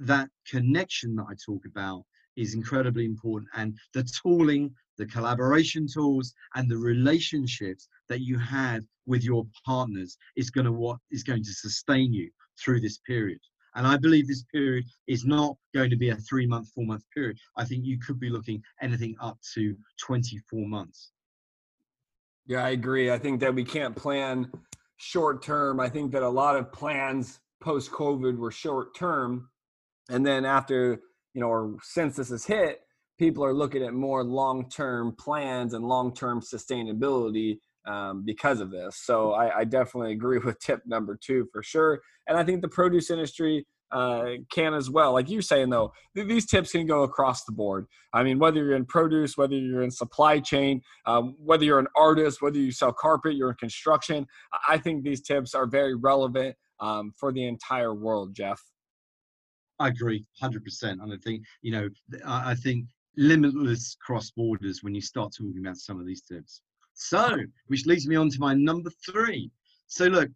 that 0.00 0.28
connection 0.50 1.14
that 1.14 1.26
I 1.30 1.34
talk 1.46 1.62
about 1.66 2.04
is 2.36 2.54
incredibly 2.54 3.04
important, 3.04 3.48
and 3.56 3.76
the 3.94 4.02
tooling, 4.22 4.74
the 4.98 5.06
collaboration 5.06 5.86
tools, 5.86 6.34
and 6.54 6.70
the 6.70 6.76
relationships 6.76 7.88
that 8.08 8.20
you 8.20 8.38
have 8.38 8.84
with 9.06 9.22
your 9.22 9.46
partners 9.64 10.16
is 10.36 10.50
going 10.50 10.64
to 10.64 10.72
what 10.72 10.98
is 11.10 11.22
going 11.22 11.42
to 11.42 11.52
sustain 11.52 12.12
you 12.12 12.30
through 12.58 12.80
this 12.80 12.98
period. 12.98 13.40
And 13.74 13.86
I 13.86 13.98
believe 13.98 14.26
this 14.26 14.44
period 14.44 14.86
is 15.06 15.26
not 15.26 15.54
going 15.74 15.90
to 15.90 15.96
be 15.96 16.08
a 16.08 16.16
three 16.16 16.46
month, 16.46 16.70
four 16.74 16.86
month 16.86 17.04
period. 17.14 17.36
I 17.56 17.64
think 17.64 17.84
you 17.84 17.98
could 17.98 18.18
be 18.18 18.30
looking 18.30 18.62
anything 18.80 19.14
up 19.20 19.38
to 19.54 19.76
24 20.00 20.66
months. 20.66 21.12
Yeah, 22.46 22.64
I 22.64 22.70
agree. 22.70 23.10
I 23.10 23.18
think 23.18 23.40
that 23.40 23.54
we 23.54 23.64
can't 23.64 23.94
plan 23.94 24.50
short 24.96 25.42
term. 25.42 25.78
I 25.78 25.88
think 25.88 26.12
that 26.12 26.22
a 26.22 26.28
lot 26.28 26.56
of 26.56 26.72
plans 26.72 27.40
post 27.60 27.90
COVID 27.90 28.38
were 28.38 28.50
short 28.50 28.94
term. 28.94 29.50
And 30.08 30.24
then 30.24 30.44
after, 30.44 31.00
you 31.36 31.42
know, 31.42 31.48
or 31.48 31.76
since 31.82 32.16
this 32.16 32.30
has 32.30 32.46
hit, 32.46 32.80
people 33.18 33.44
are 33.44 33.52
looking 33.52 33.82
at 33.82 33.92
more 33.92 34.24
long 34.24 34.70
term 34.70 35.14
plans 35.18 35.74
and 35.74 35.84
long 35.84 36.14
term 36.14 36.40
sustainability 36.40 37.58
um, 37.86 38.24
because 38.24 38.58
of 38.60 38.70
this. 38.70 39.02
So 39.04 39.32
I, 39.32 39.58
I, 39.58 39.64
definitely 39.64 40.12
agree 40.12 40.38
with 40.44 40.58
tip 40.58 40.80
number 40.86 41.16
two 41.22 41.46
for 41.52 41.62
sure. 41.62 42.00
And 42.26 42.38
I 42.38 42.42
think 42.42 42.62
the 42.62 42.68
produce 42.68 43.10
industry 43.10 43.66
uh, 43.92 44.30
can 44.50 44.72
as 44.72 44.88
well. 44.88 45.12
Like 45.12 45.28
you're 45.28 45.42
saying 45.42 45.68
though, 45.68 45.92
th- 46.16 46.26
these 46.26 46.46
tips 46.46 46.72
can 46.72 46.86
go 46.86 47.02
across 47.02 47.44
the 47.44 47.52
board. 47.52 47.86
I 48.14 48.22
mean, 48.22 48.38
whether 48.38 48.64
you're 48.64 48.74
in 48.74 48.86
produce, 48.86 49.36
whether 49.36 49.54
you're 49.54 49.82
in 49.82 49.90
supply 49.90 50.40
chain, 50.40 50.80
um, 51.04 51.36
whether 51.38 51.64
you're 51.64 51.78
an 51.78 51.86
artist, 51.94 52.40
whether 52.40 52.58
you 52.58 52.72
sell 52.72 52.94
carpet, 52.94 53.36
you're 53.36 53.50
in 53.50 53.56
construction. 53.56 54.26
I 54.66 54.78
think 54.78 55.04
these 55.04 55.20
tips 55.20 55.54
are 55.54 55.66
very 55.66 55.94
relevant 55.94 56.56
um, 56.80 57.12
for 57.14 57.30
the 57.30 57.46
entire 57.46 57.94
world, 57.94 58.34
Geoff. 58.34 58.62
I 59.78 59.88
agree, 59.88 60.24
hundred 60.40 60.64
percent. 60.64 61.00
And 61.00 61.12
I 61.12 61.16
think 61.18 61.44
you 61.62 61.72
know, 61.72 61.88
I 62.26 62.54
think 62.54 62.86
limitless 63.16 63.96
cross 64.00 64.30
borders 64.30 64.82
when 64.82 64.94
you 64.94 65.00
start 65.00 65.34
talking 65.36 65.60
about 65.60 65.76
some 65.78 66.00
of 66.00 66.06
these 66.06 66.22
tips. 66.22 66.62
So, 66.94 67.36
which 67.66 67.86
leads 67.86 68.06
me 68.06 68.16
on 68.16 68.30
to 68.30 68.40
my 68.40 68.54
number 68.54 68.90
three. 69.04 69.50
So, 69.86 70.06
look, 70.06 70.30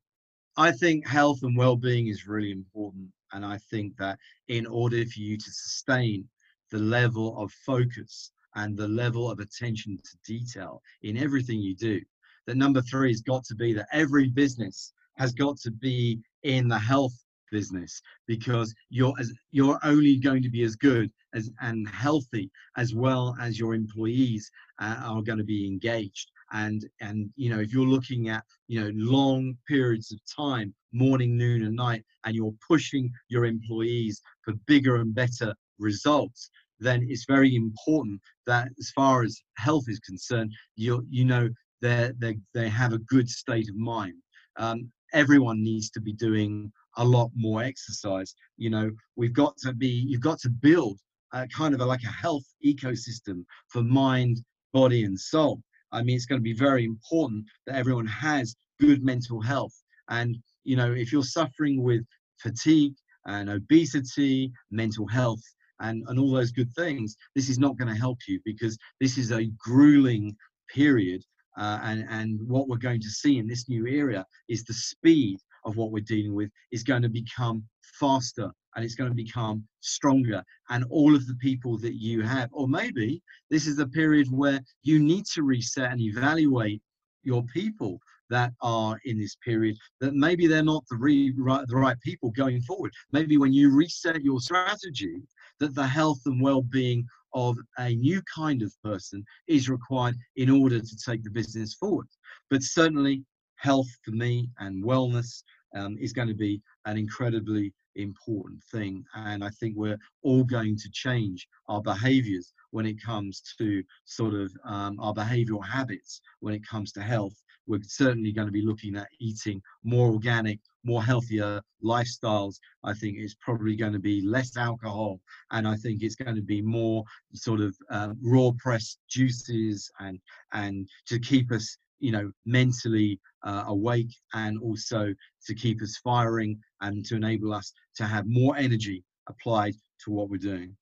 I 0.57 0.73
think 0.73 1.07
health 1.07 1.43
and 1.43 1.57
well-being 1.57 2.09
is 2.09 2.27
really 2.27 2.51
important, 2.51 3.09
and 3.33 3.45
I 3.45 3.59
think 3.71 3.97
that 3.97 4.19
in 4.49 4.67
order 4.67 5.05
for 5.07 5.21
you 5.21 5.39
to 5.39 5.51
sustain 5.51 6.29
the 6.71 6.79
level 6.79 7.39
of 7.43 7.51
focus 7.65 8.33
and 8.57 8.77
the 8.77 8.89
level 8.89 9.31
of 9.31 9.39
attention 9.39 9.97
to 9.97 10.19
detail 10.27 10.83
in 11.03 11.17
everything 11.17 11.61
you 11.61 11.75
do, 11.75 12.01
that 12.47 12.57
number 12.57 12.83
three 12.83 13.11
has 13.11 13.23
got 13.23 13.45
to 13.45 13.55
be 13.55 13.73
that 13.73 13.89
every 13.93 14.29
business 14.29 14.93
has 15.17 15.33
got 15.33 15.57
to 15.59 15.71
be 15.71 16.21
in 16.43 16.69
the 16.69 16.79
health 16.79 17.15
business 17.51 18.01
because 18.27 18.75
you're 18.89 19.15
as 19.19 19.33
you're 19.51 19.79
only 19.83 20.17
going 20.17 20.43
to 20.43 20.51
be 20.51 20.63
as 20.63 20.77
good 20.77 21.11
as 21.35 21.51
and 21.61 21.89
healthy 21.89 22.51
as 22.77 22.95
well 22.95 23.37
as 23.41 23.59
your 23.59 23.75
employees 23.75 24.51
uh, 24.81 25.01
are 25.05 25.23
going 25.23 25.39
to 25.39 25.45
be 25.45 25.67
engaged. 25.67 26.31
And 26.53 26.85
and 27.01 27.31
you 27.37 27.51
know 27.51 27.61
if 27.61 27.73
you're 27.73 27.87
looking 27.87 28.29
at 28.29 28.45
you 28.69 28.81
know 28.81 28.91
long 28.95 29.57
periods 29.69 30.13
of 30.13 30.21
time 30.27 30.75
morning 30.93 31.37
noon 31.37 31.65
and 31.65 31.77
night 31.77 32.05
and 32.25 32.35
you're 32.35 32.55
pushing 32.67 33.11
your 33.29 33.45
employees 33.45 34.21
for 34.43 34.55
bigger 34.67 34.97
and 34.97 35.15
better 35.15 35.55
results 35.79 36.51
then 36.81 37.07
it's 37.09 37.25
very 37.27 37.55
important 37.55 38.21
that 38.47 38.69
as 38.81 38.91
far 38.91 39.23
as 39.23 39.41
health 39.57 39.85
is 39.87 40.01
concerned 40.01 40.53
you 40.75 41.07
you 41.09 41.25
know 41.25 41.49
they 41.81 42.13
they 42.19 42.39
they 42.55 42.69
have 42.69 42.93
a 42.93 42.99
good 42.99 43.29
state 43.29 43.69
of 43.69 43.77
mind. 43.77 44.15
Um, 44.57 44.91
everyone 45.13 45.63
needs 45.63 45.91
to 45.91 46.01
be 46.01 46.13
doing 46.13 46.73
a 46.97 47.05
lot 47.05 47.31
more 47.35 47.63
exercise 47.63 48.35
you 48.57 48.71
know 48.71 48.91
we've 49.17 49.33
got 49.33 49.57
to 49.57 49.73
be 49.73 49.89
you've 50.09 50.21
got 50.21 50.39
to 50.39 50.51
build 50.51 50.99
a 51.33 51.47
kind 51.49 51.75
of 51.75 51.81
a, 51.81 51.85
like 51.85 52.03
a 52.03 52.09
health 52.09 52.45
ecosystem 52.65 53.45
for 53.69 53.83
mind 53.83 54.43
body 54.73 55.05
and 55.05 55.19
soul 55.19 55.63
I 55.93 56.03
mean, 56.03 56.17
it's 56.17 56.27
going 56.27 56.41
to 56.41 56.45
be 56.45 56.53
very 56.53 56.85
important 56.85 57.45
that 57.67 57.77
everyone 57.77 58.07
has 58.07 58.55
good 58.81 59.03
mental 59.03 59.41
health. 59.41 59.75
And, 60.09 60.37
you 60.65 60.77
know, 60.77 60.93
if 60.93 61.13
you're 61.13 61.23
suffering 61.23 61.83
with 61.83 62.05
fatigue 62.39 62.95
and 63.27 63.51
obesity, 63.51 64.53
mental 64.71 65.07
health, 65.07 65.43
and, 65.81 66.05
and 66.09 66.19
all 66.19 66.31
those 66.31 66.53
good 66.53 66.73
things, 66.75 67.17
this 67.35 67.49
is 67.49 67.59
not 67.59 67.79
going 67.79 67.93
to 67.93 67.99
help 67.99 68.19
you 68.29 68.39
because 68.45 68.77
this 69.01 69.17
is 69.17 69.33
a 69.33 69.51
grueling 69.59 70.37
period. 70.73 71.23
Uh, 71.57 71.81
and, 71.83 72.07
and 72.09 72.41
what 72.49 72.69
we're 72.69 72.77
going 72.77 73.01
to 73.01 73.09
see 73.09 73.39
in 73.39 73.49
this 73.49 73.69
new 73.69 73.87
era 73.87 74.25
is 74.49 74.65
the 74.65 74.75
speed 74.75 75.39
of 75.65 75.77
what 75.77 75.91
we're 75.91 76.05
dealing 76.05 76.35
with 76.35 76.51
is 76.73 76.83
going 76.83 77.03
to 77.03 77.09
become 77.09 77.65
faster 77.99 78.51
and 78.75 78.85
it's 78.85 78.95
going 78.95 79.11
to 79.11 79.17
become 79.17 79.65
stronger. 79.81 80.43
And 80.69 80.85
all 80.91 81.15
of 81.15 81.27
the 81.27 81.35
people 81.37 81.77
that 81.79 81.95
you 81.95 82.23
have 82.23 82.49
or 82.53 82.69
maybe 82.69 83.23
this 83.51 83.67
is 83.67 83.79
a 83.79 83.87
period 83.87 84.29
where 84.31 84.61
you 84.83 84.99
need 84.99 85.27
to 85.35 85.43
reset 85.43 85.91
and 85.91 86.01
evaluate 86.01 86.81
your 87.23 87.43
people 87.53 88.01
that 88.31 88.53
are 88.63 88.99
in 89.05 89.19
this 89.19 89.37
period 89.45 89.77
that 90.01 90.15
maybe 90.15 90.47
they're 90.47 90.63
not 90.63 90.85
the, 90.89 90.97
re, 90.97 91.35
right, 91.37 91.67
the 91.67 91.77
right 91.77 92.01
people 92.01 92.31
going 92.31 92.61
forward. 92.63 92.93
Maybe 93.13 93.37
when 93.37 93.53
you 93.53 93.75
reset 93.75 94.23
your 94.23 94.41
strategy 94.41 95.23
that 95.59 95.75
the 95.75 95.87
health 95.87 96.21
and 96.27 96.41
well-being 96.41 97.07
of 97.35 97.57
a 97.79 97.95
new 97.95 98.23
kind 98.35 98.63
of 98.63 98.73
person 98.83 99.25
is 99.47 99.69
required 99.69 100.17
in 100.37 100.51
order 100.51 100.81
to 100.81 100.97
take 101.05 101.23
the 101.23 101.31
business 101.31 101.75
forward. 101.75 102.07
But 102.49 102.63
certainly 102.63 103.25
health 103.61 103.89
for 104.03 104.13
me 104.13 104.49
and 104.59 104.83
wellness 104.83 105.43
um, 105.75 105.97
is 106.01 106.13
going 106.13 106.29
to 106.29 106.35
be 106.35 106.63
an 106.87 106.97
incredibly 106.97 107.73
important 107.95 108.63
thing. 108.73 109.05
And 109.15 109.45
I 109.45 109.51
think 109.51 109.77
we're 109.77 109.99
all 110.23 110.45
going 110.45 110.77
to 110.77 110.91
change 110.93 111.47
our 111.69 111.83
behaviors 111.83 112.53
when 112.71 112.87
it 112.87 113.03
comes 113.03 113.43
to 113.59 113.83
sort 114.05 114.35
of 114.35 114.51
um, 114.65 114.99
our 114.99 115.13
behavioral 115.13 115.65
habits 115.65 116.21
when 116.41 116.55
it 116.55 116.67
comes 116.67 116.93
to 116.93 117.03
health. 117.03 117.35
We're 117.67 117.81
certainly 117.83 118.33
going 118.33 118.49
to 118.49 118.53
be 118.53 118.65
looking 118.65 118.97
at 118.97 119.09
eating 119.21 119.61
more 119.85 120.11
organic, 120.11 120.59
more 120.83 121.03
healthier 121.03 121.61
lifestyles. 121.85 122.57
I 122.83 122.95
think 122.95 123.19
it's 123.19 123.37
probably 123.41 123.77
going 123.77 123.93
to 123.93 124.01
be 124.01 124.23
less 124.23 124.57
alcohol, 124.57 125.21
and 125.51 125.69
I 125.69 125.77
think 125.77 126.03
it's 126.03 126.17
going 126.17 126.35
to 126.35 126.43
be 126.43 126.63
more 126.63 127.05
sort 127.35 127.61
of 127.61 127.77
uh, 127.91 128.15
raw 128.23 128.51
pressed 128.59 128.99
juices 129.09 129.91
and 130.01 130.19
and 130.53 130.89
to 131.07 131.21
keep 131.21 131.53
us 131.53 131.77
you 132.01 132.13
know, 132.13 132.31
mentally 132.45 133.21
uh, 133.45 133.65
awake 133.69 134.11
and 134.35 134.59
also 134.61 135.15
to 135.47 135.55
keep 135.55 135.83
us 135.83 135.97
firing 136.03 136.59
and 136.81 137.05
to 137.07 137.17
enable 137.17 137.55
us 137.55 137.73
to 137.97 138.05
have 138.05 138.27
more 138.27 138.57
energy 138.57 139.05
applied 139.29 139.75
to 140.05 140.11
what 140.11 140.29
we're 140.29 140.39
doing. 140.39 140.77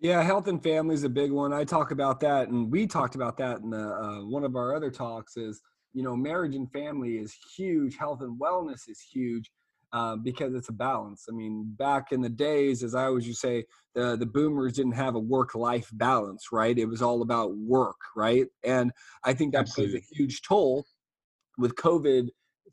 Yeah, 0.00 0.22
health 0.22 0.48
and 0.48 0.60
family 0.60 0.94
is 0.94 1.04
a 1.04 1.08
big 1.08 1.30
one. 1.30 1.52
I 1.52 1.62
talk 1.62 1.92
about 1.92 2.18
that, 2.20 2.48
and 2.48 2.72
we 2.72 2.88
talked 2.88 3.14
about 3.14 3.36
that 3.38 3.60
in 3.60 3.70
the, 3.70 3.94
uh, 3.94 4.24
one 4.24 4.42
of 4.42 4.56
our 4.56 4.74
other 4.74 4.90
talks. 4.90 5.36
Is 5.36 5.62
you 5.92 6.02
know, 6.02 6.16
marriage 6.16 6.56
and 6.56 6.70
family 6.72 7.18
is 7.18 7.36
huge. 7.56 7.96
Health 7.96 8.20
and 8.20 8.40
wellness 8.40 8.88
is 8.88 9.00
huge 9.00 9.48
uh, 9.92 10.16
because 10.16 10.54
it's 10.54 10.68
a 10.68 10.72
balance. 10.72 11.26
I 11.28 11.32
mean, 11.32 11.74
back 11.78 12.12
in 12.12 12.20
the 12.20 12.28
days, 12.28 12.82
as 12.82 12.94
I 12.94 13.04
always 13.04 13.26
used 13.26 13.40
to 13.42 13.46
say, 13.46 13.64
the 13.94 14.16
the 14.16 14.26
boomers 14.26 14.74
didn't 14.74 14.92
have 14.92 15.14
a 15.14 15.20
work 15.20 15.54
life 15.54 15.88
balance, 15.92 16.46
right? 16.52 16.78
It 16.78 16.86
was 16.86 17.02
all 17.02 17.22
about 17.22 17.56
work, 17.56 18.00
right? 18.16 18.46
And 18.64 18.92
I 19.24 19.34
think 19.34 19.52
that 19.52 19.60
Absolutely. 19.60 20.00
plays 20.00 20.04
a 20.10 20.14
huge 20.16 20.42
toll 20.42 20.86
with 21.58 21.74
COVID 21.74 22.28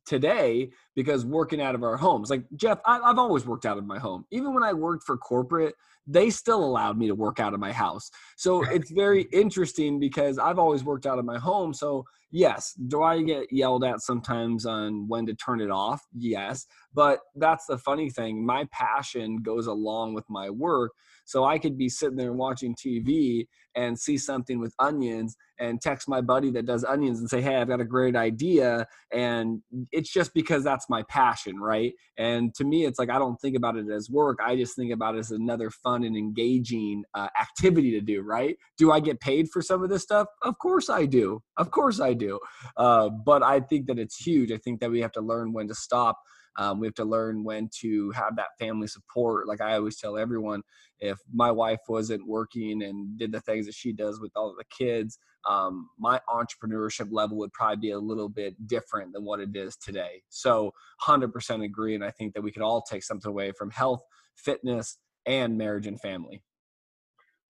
today 0.06 0.70
because 0.96 1.25
working 1.25 1.62
out 1.62 1.75
of 1.75 1.84
our 1.84 1.98
homes. 1.98 2.29
Like 2.29 2.44
Geoff, 2.56 2.79
I, 2.86 3.00
have 3.06 3.20
always 3.20 3.46
worked 3.46 3.65
out 3.65 3.77
of 3.77 3.86
my 3.86 4.00
home. 4.00 4.25
Even 4.32 4.53
when 4.53 4.63
I 4.63 4.74
worked 4.74 5.03
for 5.06 5.18
corporate, 5.18 5.75
they 6.08 6.29
still 6.29 6.63
allowed 6.63 6.98
me 6.98 7.08
to 7.08 7.15
work 7.15 7.39
out 7.39 7.53
of 7.53 7.60
my 7.60 7.72
house. 7.72 8.10
So 8.36 8.63
it's 8.63 8.89
very 8.91 9.24
interesting 9.32 10.00
because 10.00 10.39
I've 10.39 10.60
always 10.60 10.84
worked 10.84 11.06
out 11.06 11.20
of 11.20 11.25
my 11.25 11.38
home. 11.38 11.74
So 11.74 12.03
yes, 12.32 12.74
do 12.88 13.03
I 13.03 13.22
get 13.22 13.51
yelled 13.51 13.84
at 13.84 14.01
sometimes 14.01 14.65
on 14.65 15.08
when 15.08 15.25
to 15.27 15.36
turn 15.36 15.62
it 15.62 15.70
off? 15.70 16.01
Yes, 16.13 16.65
but 16.94 17.20
that's 17.36 17.65
the 17.68 17.77
funny 17.77 18.10
thing. 18.10 18.44
My 18.44 18.68
passion 18.72 19.38
goes 19.44 19.68
along 19.68 20.15
with 20.15 20.25
my 20.29 20.50
work. 20.50 20.91
So 21.25 21.46
I 21.46 21.60
could 21.60 21.77
be 21.77 21.89
sitting 21.89 22.18
there 22.18 22.34
watching 22.34 22.75
TV 22.75 23.46
and 23.79 23.98
see 23.98 24.17
something 24.17 24.59
with 24.59 24.74
onions 24.77 25.38
and 25.57 25.81
text 25.81 26.09
my 26.09 26.19
buddy 26.19 26.51
that 26.51 26.65
does 26.65 26.83
onions 26.83 27.19
and 27.19 27.29
say, 27.29 27.41
Hey, 27.41 27.55
I've 27.55 27.69
got 27.69 27.79
a 27.79 27.86
great 27.86 28.13
idea. 28.13 28.86
And 29.13 29.62
it's 29.93 30.12
just 30.12 30.33
because 30.33 30.65
that's 30.65 30.89
my 30.89 31.03
passion, 31.03 31.59
right? 31.62 31.93
And 32.17 32.53
to 32.55 32.65
me, 32.65 32.86
it's 32.86 33.00
like 33.00 33.09
I 33.09 33.17
don't 33.17 33.39
think 33.39 33.55
about 33.55 33.77
it 33.77 33.89
as 33.89 34.09
work. 34.09 34.39
I 34.45 34.57
just 34.57 34.75
think 34.75 34.91
about 34.91 35.15
it 35.15 35.19
as 35.19 35.31
another 35.31 35.69
fun 35.69 36.03
and 36.03 36.17
engaging 36.17 37.05
uh, 37.13 37.29
activity 37.39 37.91
to 37.91 38.01
do, 38.01 38.21
right? 38.21 38.57
Do 38.77 38.91
I 38.91 39.00
get 39.00 39.21
paid 39.21 39.50
for 39.50 39.62
some 39.62 39.81
of 39.81 39.89
this 39.89 40.03
stuff? 40.03 40.27
Of 40.41 40.59
course 40.59 40.89
I 40.89 41.05
do. 41.05 41.41
Of 41.55 41.71
course 41.71 42.01
I 42.01 42.13
do. 42.13 42.38
Uh, 42.75 43.07
but 43.09 43.43
I 43.43 43.62
think 43.62 43.88
that 43.88 43.98
it's 43.98 44.17
huge. 44.17 44.51
I 44.51 44.57
think 44.57 44.81
that 44.81 44.91
we 44.91 45.00
have 45.00 45.13
to 45.13 45.21
learn 45.21 45.53
when 45.53 45.69
to 45.69 45.75
stop 45.75 46.19
um, 46.59 46.79
we 46.79 46.88
have 46.88 46.95
to 46.95 47.05
learn 47.05 47.45
when 47.45 47.69
to 47.79 48.12
have 48.12 48.36
that 48.36 48.57
family 48.59 48.88
support. 48.88 49.48
Like 49.48 49.62
I 49.62 49.75
always 49.75 49.98
tell 49.98 50.17
everyone, 50.17 50.62
if 51.00 51.17
my 51.33 51.50
wife 51.50 51.79
wasn't 51.88 52.27
working 52.27 52.83
and 52.83 53.17
did 53.17 53.31
the 53.31 53.39
things 53.39 53.65
that 53.70 53.76
she 53.76 53.94
does 53.94 54.20
with 54.20 54.32
all 54.36 54.56
the 54.58 54.66
kids, 54.76 55.20
um, 55.48 55.90
my 56.00 56.20
entrepreneurship 56.28 57.08
level 57.12 57.38
would 57.38 57.54
probably 57.54 57.78
be 57.78 57.92
a 57.92 58.00
little 58.00 58.28
bit 58.28 58.56
different 58.68 59.14
than 59.14 59.24
what 59.24 59.40
it 59.40 59.56
is 59.56 59.76
today. 59.78 60.22
So 60.30 60.74
100% 61.06 61.64
agree. 61.64 61.96
And 61.96 62.04
I 62.04 62.12
think 62.12 62.34
that 62.34 62.42
we 62.42 62.52
could 62.52 62.64
all 62.64 62.82
take 62.82 63.04
something 63.04 63.30
away 63.30 63.52
from 63.52 63.70
health, 63.70 64.02
fitness, 64.36 64.98
and 65.26 65.58
marriage 65.58 65.88
and 65.88 66.02
family. 66.02 66.42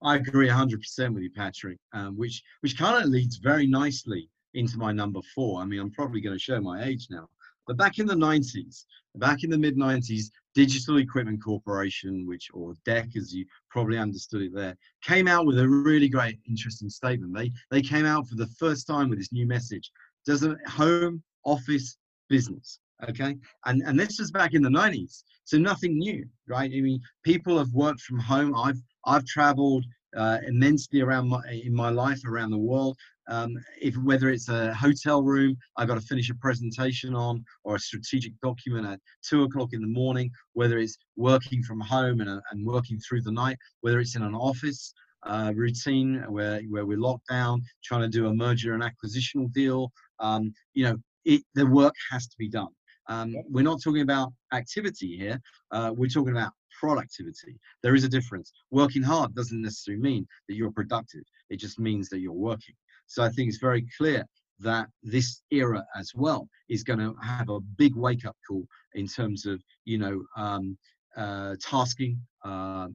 I 0.04 0.16
agree 0.16 0.50
100% 0.50 1.14
with 1.14 1.24
you, 1.24 1.32
Patrick, 1.32 1.78
um, 1.94 2.18
which 2.18 2.42
which 2.62 2.78
kind 2.78 3.04
of 3.04 3.10
leads 3.10 3.38
very 3.38 3.68
nicely 3.68 4.30
into 4.54 4.78
my 4.78 4.92
number 4.92 5.20
four. 5.36 5.62
I 5.62 5.66
mean, 5.66 5.80
I'm 5.80 5.92
probably 5.92 6.22
going 6.22 6.36
to 6.36 6.42
show 6.42 6.60
my 6.62 6.84
age 6.84 7.08
now. 7.10 7.28
But 7.68 7.78
back 7.78 8.00
in 8.00 8.08
the 8.08 8.16
90s, 8.16 8.86
back 9.20 9.44
in 9.44 9.50
the 9.50 9.58
mid 9.58 9.78
90s, 9.78 10.32
Digital 10.56 10.98
Equipment 10.98 11.44
Corporation, 11.44 12.26
which 12.26 12.50
or 12.54 12.74
DEC 12.86 13.16
as 13.16 13.34
you 13.34 13.46
probably 13.70 13.98
understood 13.98 14.42
it 14.42 14.54
there, 14.54 14.76
came 15.04 15.28
out 15.28 15.46
with 15.46 15.60
a 15.60 15.68
really 15.68 16.10
great, 16.10 16.40
interesting 16.48 16.90
statement. 16.90 17.36
They 17.36 17.52
they 17.70 17.82
came 17.82 18.06
out 18.06 18.28
for 18.28 18.36
the 18.36 18.48
first 18.60 18.88
time 18.88 19.10
with 19.10 19.20
this 19.20 19.32
new 19.32 19.46
message: 19.46 19.92
does 20.26 20.44
a 20.44 20.58
home, 20.68 21.24
office, 21.46 21.98
business. 22.30 22.80
Okay, 23.08 23.38
and 23.66 23.82
and 23.86 24.00
this 24.00 24.20
was 24.20 24.32
back 24.32 24.54
in 24.54 24.62
the 24.62 24.70
90s, 24.70 25.24
so 25.46 25.58
nothing 25.58 25.98
new, 25.98 26.26
right? 26.48 26.70
I 26.76 26.82
mean, 26.82 27.00
people 27.24 27.58
have 27.58 27.72
worked 27.74 28.02
from 28.02 28.20
home. 28.20 28.56
I've 28.56 28.82
I've 29.06 29.26
traveled 29.26 29.86
uh, 30.16 30.40
immensely 30.48 31.02
around 31.02 31.30
my, 31.30 31.42
in 31.52 31.74
my 31.74 31.90
life 31.90 32.20
around 32.26 32.52
the 32.52 32.58
world. 32.58 32.98
Um, 33.30 33.58
if 33.80 33.96
whether 33.98 34.30
it's 34.30 34.50
a 34.50 34.74
hotel 34.74 35.22
room 35.22 35.56
I've 35.78 35.88
got 35.88 35.96
to 35.96 36.02
finish 36.02 36.30
a 36.30 36.36
presentation 36.36 37.16
on 37.16 37.46
or 37.64 37.76
a 37.76 37.80
strategic 37.80 38.34
document 38.42 38.88
at 38.88 39.00
two 39.22 39.44
o'clock 39.44 39.70
in 39.74 39.82
the 39.82 39.88
morning, 39.88 40.32
whether 40.54 40.80
it's 40.80 40.98
working 41.16 41.62
from 41.64 41.80
home 41.80 42.22
and, 42.22 42.42
and 42.52 42.66
working 42.66 43.00
through 43.00 43.22
the 43.22 43.32
night, 43.32 43.58
whether 43.82 44.00
it's 44.00 44.16
in 44.16 44.24
an 44.24 44.36
office 44.36 44.94
uh, 45.24 45.52
routine 45.56 46.24
where, 46.30 46.62
where 46.70 46.86
we're 46.86 46.98
locked 46.98 47.28
down, 47.30 47.62
trying 47.84 48.02
to 48.02 48.08
do 48.08 48.28
a 48.28 48.34
merger 48.34 48.74
and 48.74 48.84
acquisitional 48.84 49.52
deal, 49.52 49.92
um, 50.20 50.54
you 50.74 50.84
know, 50.86 50.98
it, 51.26 51.44
the 51.56 51.66
work 51.66 51.94
has 52.12 52.28
to 52.28 52.36
be 52.38 52.50
done. 52.50 52.70
Um, 53.08 53.36
we're 53.50 53.64
not 53.64 53.82
talking 53.82 54.02
about 54.02 54.32
activity 54.54 55.18
here. 55.18 55.40
Uh, 55.72 55.92
we're 55.96 56.10
talking 56.10 56.32
about 56.32 56.54
productivity. 56.80 57.60
There 57.84 57.96
is 57.96 58.04
a 58.04 58.10
difference. 58.10 58.52
Working 58.72 59.04
hard 59.04 59.36
doesn't 59.36 59.62
necessarily 59.62 60.02
mean 60.02 60.28
that 60.48 60.56
you're 60.56 60.72
productive. 60.72 61.24
It 61.50 61.58
just 61.58 61.80
means 61.80 62.10
that 62.10 62.20
you're 62.20 62.32
working. 62.32 62.76
So 63.10 63.24
I 63.24 63.30
think 63.30 63.50
it's 63.50 63.58
very 63.58 63.86
clear 63.98 64.24
that 64.60 64.88
this 65.04 65.42
era 65.52 65.84
as 65.98 66.12
well 66.16 66.48
is 66.70 66.84
going 66.84 67.00
to 67.00 67.16
have 67.22 67.50
a 67.50 67.60
big 67.60 67.96
wake 67.96 68.26
up 68.26 68.36
call 68.48 68.66
in 68.94 69.08
terms 69.08 69.46
of, 69.46 69.62
you 69.86 69.98
know, 69.98 70.24
um, 70.38 70.78
uh, 71.18 71.56
tasking, 71.60 72.22
uh, 72.46 72.88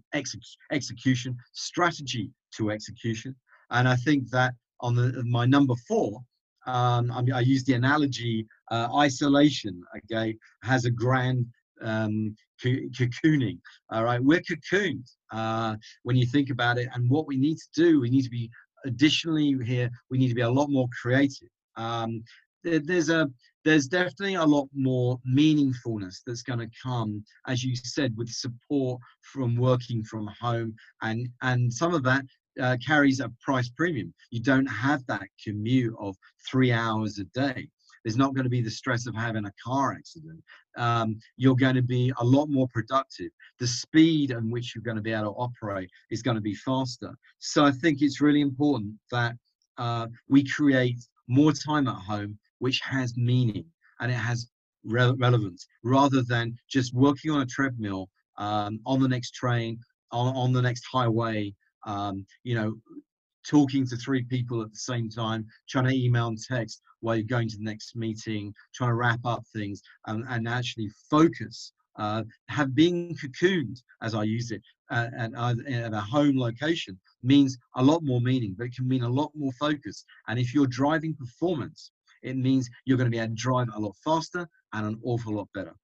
execution, 0.70 1.36
strategy 1.52 2.30
to 2.56 2.70
execution. 2.70 3.34
And 3.70 3.88
I 3.88 3.96
think 3.96 4.30
that 4.30 4.54
on 4.80 4.94
the 4.94 5.22
my 5.24 5.46
number 5.46 5.74
four, 5.88 6.20
um, 6.66 7.10
I, 7.10 7.20
mean, 7.22 7.34
I 7.34 7.40
use 7.40 7.64
the 7.64 7.74
analogy 7.74 8.46
uh, 8.70 8.88
isolation. 8.96 9.82
Okay, 9.96 10.36
has 10.62 10.84
a 10.84 10.90
grand 10.90 11.46
um, 11.82 12.36
cocooning. 12.62 13.58
All 13.90 14.04
right, 14.04 14.22
we're 14.22 14.40
cocooned 14.40 15.08
uh, 15.32 15.76
when 16.04 16.16
you 16.16 16.26
think 16.26 16.50
about 16.50 16.78
it. 16.78 16.88
And 16.94 17.10
what 17.10 17.26
we 17.26 17.36
need 17.36 17.56
to 17.56 17.68
do, 17.74 18.00
we 18.00 18.10
need 18.10 18.22
to 18.22 18.30
be 18.30 18.50
additionally 18.84 19.56
here, 19.64 19.90
we 20.10 20.18
need 20.18 20.28
to 20.28 20.34
be 20.34 20.42
a 20.42 20.50
lot 20.50 20.70
more 20.70 20.88
creative. 21.00 21.48
Um, 21.76 22.22
there, 22.62 22.78
there's 22.78 23.10
a 23.10 23.30
there's 23.64 23.86
definitely 23.86 24.34
a 24.34 24.44
lot 24.44 24.68
more 24.74 25.18
meaningfulness 25.26 26.16
that's 26.26 26.42
going 26.42 26.58
to 26.58 26.70
come, 26.82 27.24
as 27.46 27.64
you 27.64 27.74
said, 27.74 28.14
with 28.16 28.28
support 28.28 29.00
from 29.22 29.56
working 29.56 30.04
from 30.04 30.28
home, 30.40 30.74
and 31.02 31.28
and 31.42 31.72
some 31.72 31.94
of 31.94 32.02
that 32.04 32.24
uh, 32.60 32.76
carries 32.84 33.20
a 33.20 33.32
price 33.42 33.68
premium. 33.70 34.12
You 34.30 34.40
don't 34.40 34.66
have 34.66 35.04
that 35.06 35.26
commute 35.42 35.94
of 35.98 36.16
three 36.48 36.72
hours 36.72 37.18
a 37.18 37.24
day. 37.24 37.68
There's 38.04 38.16
not 38.16 38.34
going 38.34 38.44
to 38.44 38.50
be 38.50 38.60
the 38.60 38.70
stress 38.70 39.06
of 39.06 39.14
having 39.14 39.46
a 39.46 39.52
car 39.64 39.92
accident. 39.92 40.42
Um, 40.76 41.18
you're 41.36 41.56
going 41.56 41.74
to 41.74 41.82
be 41.82 42.12
a 42.18 42.24
lot 42.24 42.48
more 42.48 42.68
productive. 42.68 43.30
The 43.58 43.66
speed 43.66 44.30
in 44.30 44.50
which 44.50 44.74
you're 44.74 44.82
going 44.82 44.96
to 44.96 45.02
be 45.02 45.12
able 45.12 45.32
to 45.32 45.38
operate 45.38 45.90
is 46.10 46.22
going 46.22 46.36
to 46.36 46.42
be 46.42 46.54
faster. 46.54 47.14
So 47.38 47.64
I 47.64 47.70
think 47.70 48.02
it's 48.02 48.20
really 48.20 48.42
important 48.42 48.94
that 49.10 49.36
uh, 49.78 50.08
we 50.28 50.44
create 50.44 50.98
more 51.28 51.52
time 51.52 51.88
at 51.88 51.96
home, 51.96 52.38
which 52.58 52.80
has 52.80 53.16
meaning 53.16 53.64
and 54.00 54.10
it 54.10 54.16
has 54.16 54.48
re- 54.84 55.14
relevance, 55.18 55.66
rather 55.82 56.22
than 56.22 56.56
just 56.68 56.92
working 56.94 57.30
on 57.30 57.40
a 57.40 57.46
treadmill 57.46 58.10
um, 58.36 58.80
on 58.84 59.00
the 59.00 59.08
next 59.08 59.32
train, 59.32 59.78
on, 60.12 60.34
on 60.36 60.52
the 60.52 60.62
next 60.62 60.84
highway, 60.90 61.54
um, 61.86 62.26
you 62.42 62.54
know, 62.54 62.74
talking 63.48 63.86
to 63.86 63.96
three 63.96 64.24
people 64.24 64.62
at 64.62 64.70
the 64.70 64.78
same 64.78 65.08
time, 65.08 65.46
trying 65.68 65.86
to 65.86 65.94
email 65.94 66.28
and 66.28 66.38
text 66.38 66.82
while 67.00 67.16
you're 67.16 67.24
going 67.24 67.48
to 67.48 67.56
the 67.56 67.64
next 67.64 67.96
meeting, 67.96 68.54
trying 68.74 68.90
to 68.90 68.94
wrap 68.94 69.20
up 69.24 69.42
things 69.54 69.82
and, 70.06 70.24
and 70.28 70.48
actually 70.48 70.90
focus. 71.10 71.72
Uh, 71.96 72.24
have 72.48 72.74
been 72.74 73.14
cocooned, 73.14 73.80
as 74.02 74.16
I 74.16 74.24
use 74.24 74.50
it, 74.50 74.60
uh, 74.90 75.06
at, 75.16 75.32
at 75.32 75.92
a 75.92 76.00
home 76.00 76.36
location 76.36 76.98
means 77.22 77.56
a 77.76 77.82
lot 77.82 78.02
more 78.02 78.20
meaning, 78.20 78.56
but 78.58 78.64
it 78.64 78.74
can 78.74 78.88
mean 78.88 79.04
a 79.04 79.08
lot 79.08 79.30
more 79.36 79.52
focus. 79.60 80.04
And 80.26 80.36
if 80.36 80.52
you're 80.52 80.66
driving 80.66 81.14
performance, 81.14 81.92
it 82.22 82.36
means 82.36 82.68
you're 82.84 82.98
going 82.98 83.10
to 83.10 83.16
be 83.16 83.20
able 83.20 83.28
to 83.28 83.40
drive 83.40 83.68
a 83.74 83.78
lot 83.78 83.94
faster 84.02 84.48
and 84.72 84.86
an 84.86 85.00
awful 85.04 85.36
lot 85.36 85.48
better. 85.54 85.76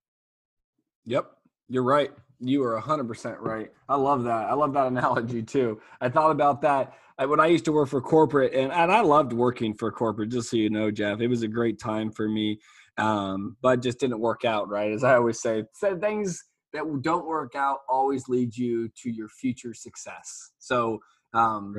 Yep, 1.05 1.31
you're 1.69 1.85
right. 1.85 2.11
You 2.41 2.65
are 2.65 2.81
100% 2.81 3.37
right. 3.41 3.71
I 3.89 3.97
love 3.97 4.25
that. 4.25 4.51
I 4.51 4.55
love 4.55 4.73
that 4.73 4.87
analogy 4.87 5.43
too. 5.43 5.81
I 6.01 6.09
thought 6.09 6.31
about 6.31 6.63
that 6.63 6.95
when 7.27 7.41
I 7.41 7.47
used 7.47 7.65
to 7.67 7.73
work 7.73 7.89
for 7.89 8.01
corporate, 8.01 8.55
and, 8.55 8.73
and 8.73 8.91
I 8.91 9.01
loved 9.01 9.33
working 9.33 9.75
for 9.75 9.91
corporate, 9.93 10.31
just 10.31 10.51
so 10.51 10.57
you 10.57 10.71
know, 10.71 10.91
Geoff. 10.91 11.21
It 11.21 11.29
was 11.29 11.43
a 11.43 11.49
great 11.49 11.79
time 11.79 12.11
for 12.11 12.29
me, 12.29 12.59
um, 12.97 13.57
but 13.61 13.83
just 13.83 13.99
didn't 13.99 14.21
work 14.21 14.45
out, 14.45 14.69
right? 14.69 14.91
As 14.91 15.05
I 15.05 15.17
always 15.17 15.41
say, 15.41 15.65
so 15.75 15.99
things 15.99 16.43
that 16.73 16.85
don't 17.03 17.27
work 17.27 17.55
out 17.55 17.79
always 17.89 18.29
lead 18.29 18.57
you 18.57 18.89
to 19.03 19.11
your 19.11 19.29
future 19.29 19.75
success. 19.75 20.53
So, 20.59 21.01
um, 21.35 21.75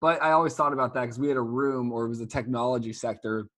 but 0.00 0.22
I 0.22 0.32
always 0.32 0.54
thought 0.54 0.72
about 0.72 0.94
that 0.94 1.02
because 1.02 1.18
we 1.18 1.28
had 1.28 1.36
a 1.36 1.42
room, 1.42 1.92
or 1.92 2.06
it 2.06 2.08
was 2.08 2.20
a 2.20 2.26
technology 2.26 2.92
sector, 2.92 3.48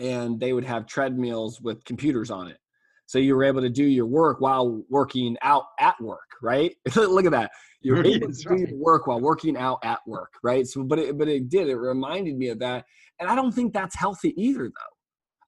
and 0.00 0.40
they 0.40 0.52
would 0.52 0.64
have 0.64 0.86
treadmills 0.86 1.60
with 1.60 1.84
computers 1.84 2.30
on 2.30 2.48
it. 2.48 2.58
So 3.08 3.18
you 3.18 3.34
were 3.34 3.44
able 3.44 3.62
to 3.62 3.70
do 3.70 3.84
your 3.84 4.04
work 4.04 4.42
while 4.42 4.82
working 4.90 5.34
out 5.40 5.64
at 5.80 5.98
work, 5.98 6.28
right? 6.42 6.74
Look 6.94 7.24
at 7.24 7.32
that. 7.32 7.50
You're 7.80 8.04
able 8.04 8.30
to 8.30 8.34
do 8.34 8.66
your 8.68 8.76
work 8.76 9.06
while 9.06 9.18
working 9.18 9.56
out 9.56 9.78
at 9.82 10.00
work, 10.06 10.30
right? 10.42 10.66
So, 10.66 10.84
but 10.84 10.98
it, 10.98 11.16
but 11.16 11.26
it 11.26 11.48
did. 11.48 11.68
It 11.68 11.76
reminded 11.76 12.36
me 12.36 12.48
of 12.48 12.58
that, 12.58 12.84
and 13.18 13.30
I 13.30 13.34
don't 13.34 13.52
think 13.52 13.72
that's 13.72 13.96
healthy 13.96 14.34
either, 14.36 14.64
though. 14.64 14.96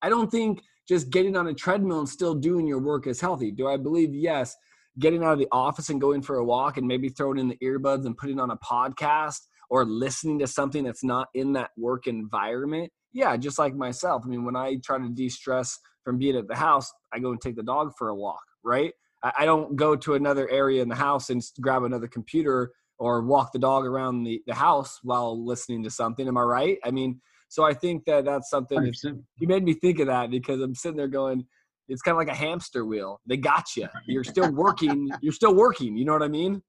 I 0.01 0.09
don't 0.09 0.31
think 0.31 0.63
just 0.89 1.11
getting 1.11 1.37
on 1.37 1.49
a 1.49 1.53
treadmill 1.53 1.99
and 1.99 2.09
still 2.09 2.35
doing 2.35 2.67
your 2.67 2.81
work 2.81 3.07
is 3.07 3.21
healthy. 3.21 3.51
Do 3.51 3.69
I 3.69 3.77
believe 3.77 4.15
yes? 4.15 4.57
Getting 4.99 5.23
out 5.23 5.35
of 5.35 5.39
the 5.39 5.49
office 5.53 5.91
and 5.91 6.01
going 6.01 6.23
for 6.23 6.37
a 6.37 6.45
walk 6.45 6.79
and 6.79 6.89
maybe 6.89 7.11
throwing 7.11 7.39
in 7.39 7.49
the 7.49 7.59
earbuds 7.63 8.07
and 8.07 8.17
putting 8.17 8.41
on 8.41 8.51
a 8.51 8.57
podcast 8.57 9.41
or 9.69 9.85
listening 9.85 10.39
to 10.39 10.47
something 10.47 10.85
that's 10.85 11.05
not 11.05 11.29
in 11.35 11.53
that 11.53 11.73
work 11.77 12.07
environment. 12.07 12.91
Yeah, 13.13 13.37
just 13.37 13.59
like 13.59 13.75
myself. 13.75 14.23
I 14.25 14.29
mean, 14.29 14.47
when 14.47 14.57
I 14.57 14.77
try 14.83 14.97
to 14.99 15.11
de 15.11 15.29
stress 15.29 15.79
from 16.05 16.17
being 16.17 16.37
at 16.37 16.49
the 16.49 16.57
house, 16.57 16.91
I 17.13 17.19
go 17.19 17.31
and 17.31 17.41
take 17.41 17.57
the 17.57 17.63
dog 17.63 17.93
for 17.99 18.09
a 18.09 18.15
walk, 18.15 18.43
right? 18.65 18.93
I 19.23 19.45
don't 19.45 19.77
go 19.77 19.97
to 19.97 20.15
another 20.15 20.49
area 20.49 20.83
in 20.83 20.89
the 20.89 20.95
house 20.95 21.29
and 21.29 21.43
grab 21.61 21.83
another 21.83 22.09
computer 22.09 22.73
or 22.99 23.23
walk 23.23 23.53
the 23.53 23.59
dog 23.59 23.85
around 23.85 24.25
the, 24.25 24.43
the 24.47 24.55
house 24.55 24.99
while 25.03 25.45
listening 25.45 25.83
to 25.85 25.91
something. 25.91 26.27
Am 26.27 26.39
I 26.39 26.43
right? 26.43 26.79
I 26.85 26.91
mean, 26.91 27.21
so 27.49 27.65
I 27.65 27.75
think 27.75 28.05
that 28.07 28.25
that's 28.25 28.49
something 28.49 28.83
that 28.83 29.23
you 29.39 29.49
made 29.49 29.65
me 29.65 29.75
think 29.75 29.99
of 29.99 30.07
that 30.07 30.31
because 30.31 30.61
I'm 30.61 30.75
sitting 30.75 30.97
there 30.97 31.09
going, 31.09 31.45
it's 31.89 32.01
kind 32.01 32.15
of 32.15 32.19
like 32.19 32.29
a 32.29 32.39
hamster 32.39 32.87
wheel. 32.87 33.21
They 33.27 33.37
got 33.37 33.65
you. 33.77 33.89
You're 34.07 34.25
still 34.25 34.53
working. 34.53 35.11
You're 35.21 35.33
still 35.33 35.55
working. 35.55 35.97
You 35.97 36.05
know 36.05 36.13
what 36.13 36.23
I 36.23 36.29
mean? 36.29 36.63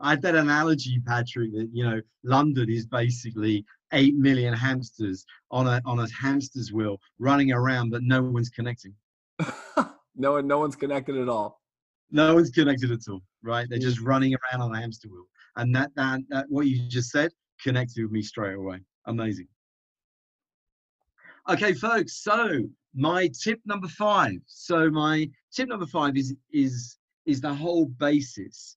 I 0.00 0.10
had 0.10 0.22
that 0.22 0.34
analogy, 0.36 1.00
Patrick, 1.04 1.52
that 1.54 1.70
you 1.72 1.84
know 1.84 2.00
London 2.22 2.70
is 2.70 2.86
basically 2.86 3.64
eight 3.92 4.14
million 4.16 4.52
hamsters 4.54 5.24
on 5.50 5.66
a 5.66 5.80
on 5.84 6.00
a 6.00 6.06
hamster's 6.10 6.72
wheel 6.72 7.00
running 7.18 7.52
around, 7.52 7.90
but 7.90 8.02
no 8.02 8.22
one's 8.22 8.50
connecting. 8.50 8.94
no 10.16 10.32
one, 10.32 10.46
no 10.46 10.58
one's 10.58 10.76
connected 10.76 11.16
at 11.16 11.28
all. 11.28 11.60
No 12.10 12.34
one's 12.34 12.50
connected 12.50 12.90
at 12.90 13.00
all, 13.08 13.22
right? 13.42 13.68
They're 13.68 13.78
mm. 13.78 13.82
just 13.82 14.00
running 14.00 14.34
around 14.34 14.62
on 14.62 14.74
a 14.74 14.80
hamster 14.80 15.08
wheel, 15.08 15.26
and 15.56 15.74
that 15.74 15.90
that, 15.96 16.20
that 16.30 16.46
what 16.48 16.66
you 16.66 16.88
just 16.88 17.10
said 17.10 17.30
connected 17.62 18.02
with 18.02 18.12
me 18.12 18.22
straight 18.22 18.54
away. 18.54 18.80
Amazing. 19.06 19.48
Okay, 21.48 21.72
folks. 21.72 22.22
So 22.22 22.68
my 22.94 23.28
tip 23.28 23.60
number 23.64 23.88
five. 23.88 24.38
So 24.46 24.90
my 24.90 25.30
tip 25.54 25.68
number 25.68 25.86
five 25.86 26.16
is 26.16 26.34
is 26.52 26.98
is 27.26 27.40
the 27.40 27.54
whole 27.54 27.86
basis 27.86 28.76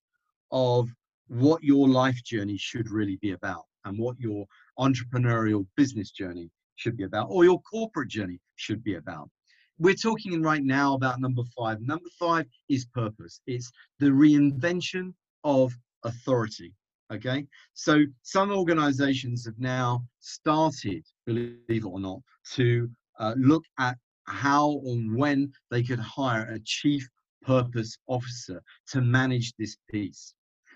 of 0.52 0.90
what 1.28 1.64
your 1.64 1.88
life 1.88 2.22
journey 2.24 2.58
should 2.58 2.90
really 2.90 3.18
be 3.18 3.32
about 3.32 3.64
and 3.86 3.98
what 3.98 4.20
your 4.20 4.46
entrepreneurial 4.80 5.66
business 5.76 6.12
journey 6.12 6.50
should 6.76 6.98
be 6.98 7.04
about 7.04 7.28
or 7.30 7.44
your 7.44 7.62
corporate 7.62 8.10
journey 8.10 8.40
should 8.56 8.84
be 8.84 8.96
about. 8.96 9.30
We're 9.78 9.96
talking 9.96 10.42
right 10.42 10.64
now 10.64 10.94
about 10.94 11.20
number 11.20 11.44
five. 11.58 11.82
Number 11.82 12.10
five 12.20 12.46
is 12.70 12.86
purpose. 12.86 13.42
It's 13.48 13.72
the 14.00 14.08
reinvention 14.08 15.14
of 15.44 15.74
authority. 16.04 16.74
Okay, 17.12 17.46
so 17.74 18.06
some 18.22 18.52
organizations 18.52 19.46
have 19.46 19.60
now 19.60 20.04
started, 20.20 21.04
believe 21.26 21.58
it 21.68 21.84
or 21.84 22.00
not, 22.00 22.20
to 22.54 22.90
uh, 23.20 23.34
look 23.38 23.64
at 23.80 23.98
how 24.28 24.80
and 24.86 25.18
when 25.18 25.52
they 25.72 25.84
could 25.84 26.00
hire 26.00 26.50
a 26.52 26.60
chief 26.64 27.06
purpose 27.42 27.98
officer 28.08 28.62
to 28.92 29.02
manage 29.02 29.52
this 29.58 29.76
piece. 29.90 30.34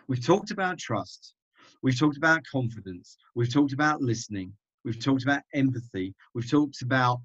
We've 0.07 0.25
talked 0.25 0.51
about 0.51 0.77
trust. 0.77 1.35
We've 1.81 1.97
talked 1.97 2.17
about 2.17 2.41
confidence. 2.51 3.17
We've 3.35 3.51
talked 3.51 3.73
about 3.73 4.01
listening. 4.01 4.53
We've 4.83 5.03
talked 5.03 5.23
about 5.23 5.41
empathy. 5.53 6.13
We've 6.33 6.49
talked 6.49 6.81
about 6.81 7.19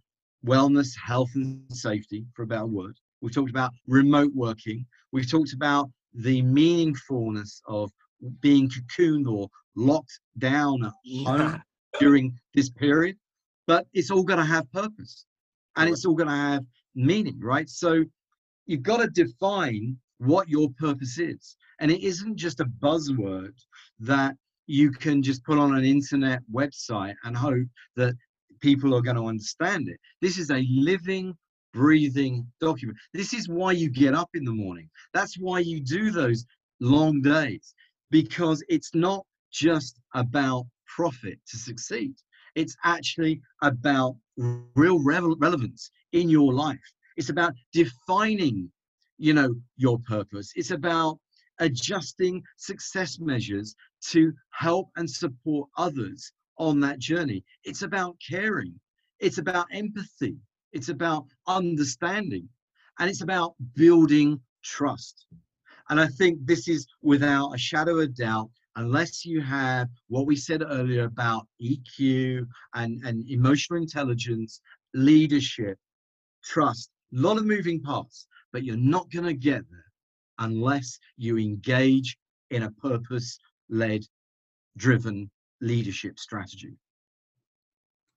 wellness, 0.44 0.96
health, 0.96 1.30
and 1.34 1.62
safety, 1.70 2.24
for 2.34 2.42
about 2.42 2.64
a 2.64 2.68
word. 2.68 2.96
We've 3.20 3.34
talked 3.34 3.50
about 3.50 3.72
remote 3.86 4.32
working. 4.34 4.86
We've 5.12 5.30
talked 5.30 5.52
about 5.52 5.90
the 6.14 6.42
meaningfulness 6.42 7.60
of 7.66 7.90
being 8.40 8.68
cocooned 8.68 9.30
or 9.30 9.48
locked 9.76 10.20
down 10.38 10.84
at 10.84 10.92
home 11.24 11.62
during 11.98 12.38
this 12.54 12.70
period. 12.70 13.16
But 13.66 13.86
it's 13.92 14.10
all 14.10 14.24
going 14.24 14.38
to 14.38 14.44
have 14.44 14.70
purpose 14.72 15.26
and 15.76 15.88
it's 15.88 16.04
all 16.04 16.14
going 16.14 16.28
to 16.28 16.34
have 16.34 16.64
meaning, 16.94 17.38
right? 17.40 17.68
So 17.68 18.04
you've 18.66 18.82
got 18.82 18.98
to 18.98 19.08
define 19.08 19.96
what 20.20 20.48
your 20.48 20.68
purpose 20.78 21.18
is. 21.18 21.56
And 21.80 21.90
it 21.90 22.02
isn't 22.02 22.36
just 22.36 22.60
a 22.60 22.66
buzzword 22.66 23.54
that 24.00 24.36
you 24.66 24.90
can 24.90 25.22
just 25.22 25.42
put 25.44 25.58
on 25.58 25.74
an 25.74 25.84
internet 25.84 26.40
website 26.52 27.14
and 27.24 27.36
hope 27.36 27.66
that 27.96 28.14
people 28.60 28.94
are 28.94 29.00
going 29.00 29.16
to 29.16 29.26
understand 29.26 29.88
it. 29.88 29.98
This 30.20 30.38
is 30.38 30.50
a 30.50 30.66
living, 30.70 31.34
breathing 31.72 32.46
document. 32.60 32.98
This 33.14 33.32
is 33.32 33.48
why 33.48 33.72
you 33.72 33.90
get 33.90 34.14
up 34.14 34.28
in 34.34 34.44
the 34.44 34.52
morning. 34.52 34.88
That's 35.14 35.36
why 35.38 35.60
you 35.60 35.80
do 35.80 36.10
those 36.10 36.44
long 36.80 37.22
days, 37.22 37.74
because 38.10 38.62
it's 38.68 38.94
not 38.94 39.24
just 39.52 39.98
about 40.14 40.66
profit 40.86 41.38
to 41.48 41.56
succeed. 41.56 42.12
It's 42.54 42.76
actually 42.84 43.40
about 43.62 44.16
real 44.36 45.02
relevance 45.02 45.90
in 46.12 46.28
your 46.28 46.52
life. 46.52 46.78
It's 47.16 47.30
about 47.30 47.54
defining 47.72 48.70
you 49.20 49.34
know 49.34 49.54
your 49.76 49.98
purpose. 50.00 50.52
It's 50.56 50.70
about 50.70 51.18
adjusting 51.58 52.42
success 52.56 53.20
measures 53.20 53.76
to 54.08 54.32
help 54.50 54.88
and 54.96 55.08
support 55.08 55.68
others 55.76 56.32
on 56.56 56.80
that 56.80 56.98
journey. 56.98 57.44
It's 57.64 57.82
about 57.82 58.16
caring. 58.26 58.80
It's 59.18 59.38
about 59.38 59.66
empathy. 59.72 60.36
It's 60.72 60.88
about 60.88 61.26
understanding. 61.46 62.48
And 62.98 63.10
it's 63.10 63.20
about 63.22 63.54
building 63.74 64.40
trust. 64.64 65.26
And 65.90 66.00
i 66.00 66.06
think 66.06 66.38
this 66.44 66.68
is 66.68 66.86
without 67.02 67.54
a 67.54 67.58
shadow 67.58 67.98
of 67.98 68.14
doubt 68.14 68.50
unless 68.76 69.24
you 69.24 69.40
have 69.40 69.88
what 70.08 70.26
we 70.26 70.36
said 70.36 70.62
earlier 70.62 71.04
about 71.04 71.46
eq 71.60 72.46
and, 72.74 73.02
and 73.04 73.28
emotional 73.28 73.80
intelligence 73.80 74.60
leadership 74.94 75.76
trust 76.44 76.90
a 77.16 77.20
lot 77.20 77.36
of 77.38 77.44
moving 77.44 77.80
parts 77.80 78.28
but 78.52 78.64
you're 78.64 78.76
not 78.76 79.10
going 79.10 79.24
to 79.24 79.34
get 79.34 79.62
there 79.70 79.84
unless 80.38 80.98
you 81.16 81.38
engage 81.38 82.16
in 82.50 82.64
a 82.64 82.70
purpose 82.70 83.38
led, 83.68 84.04
driven 84.76 85.30
leadership 85.60 86.18
strategy. 86.18 86.76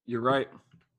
You're 0.06 0.22
right. 0.22 0.48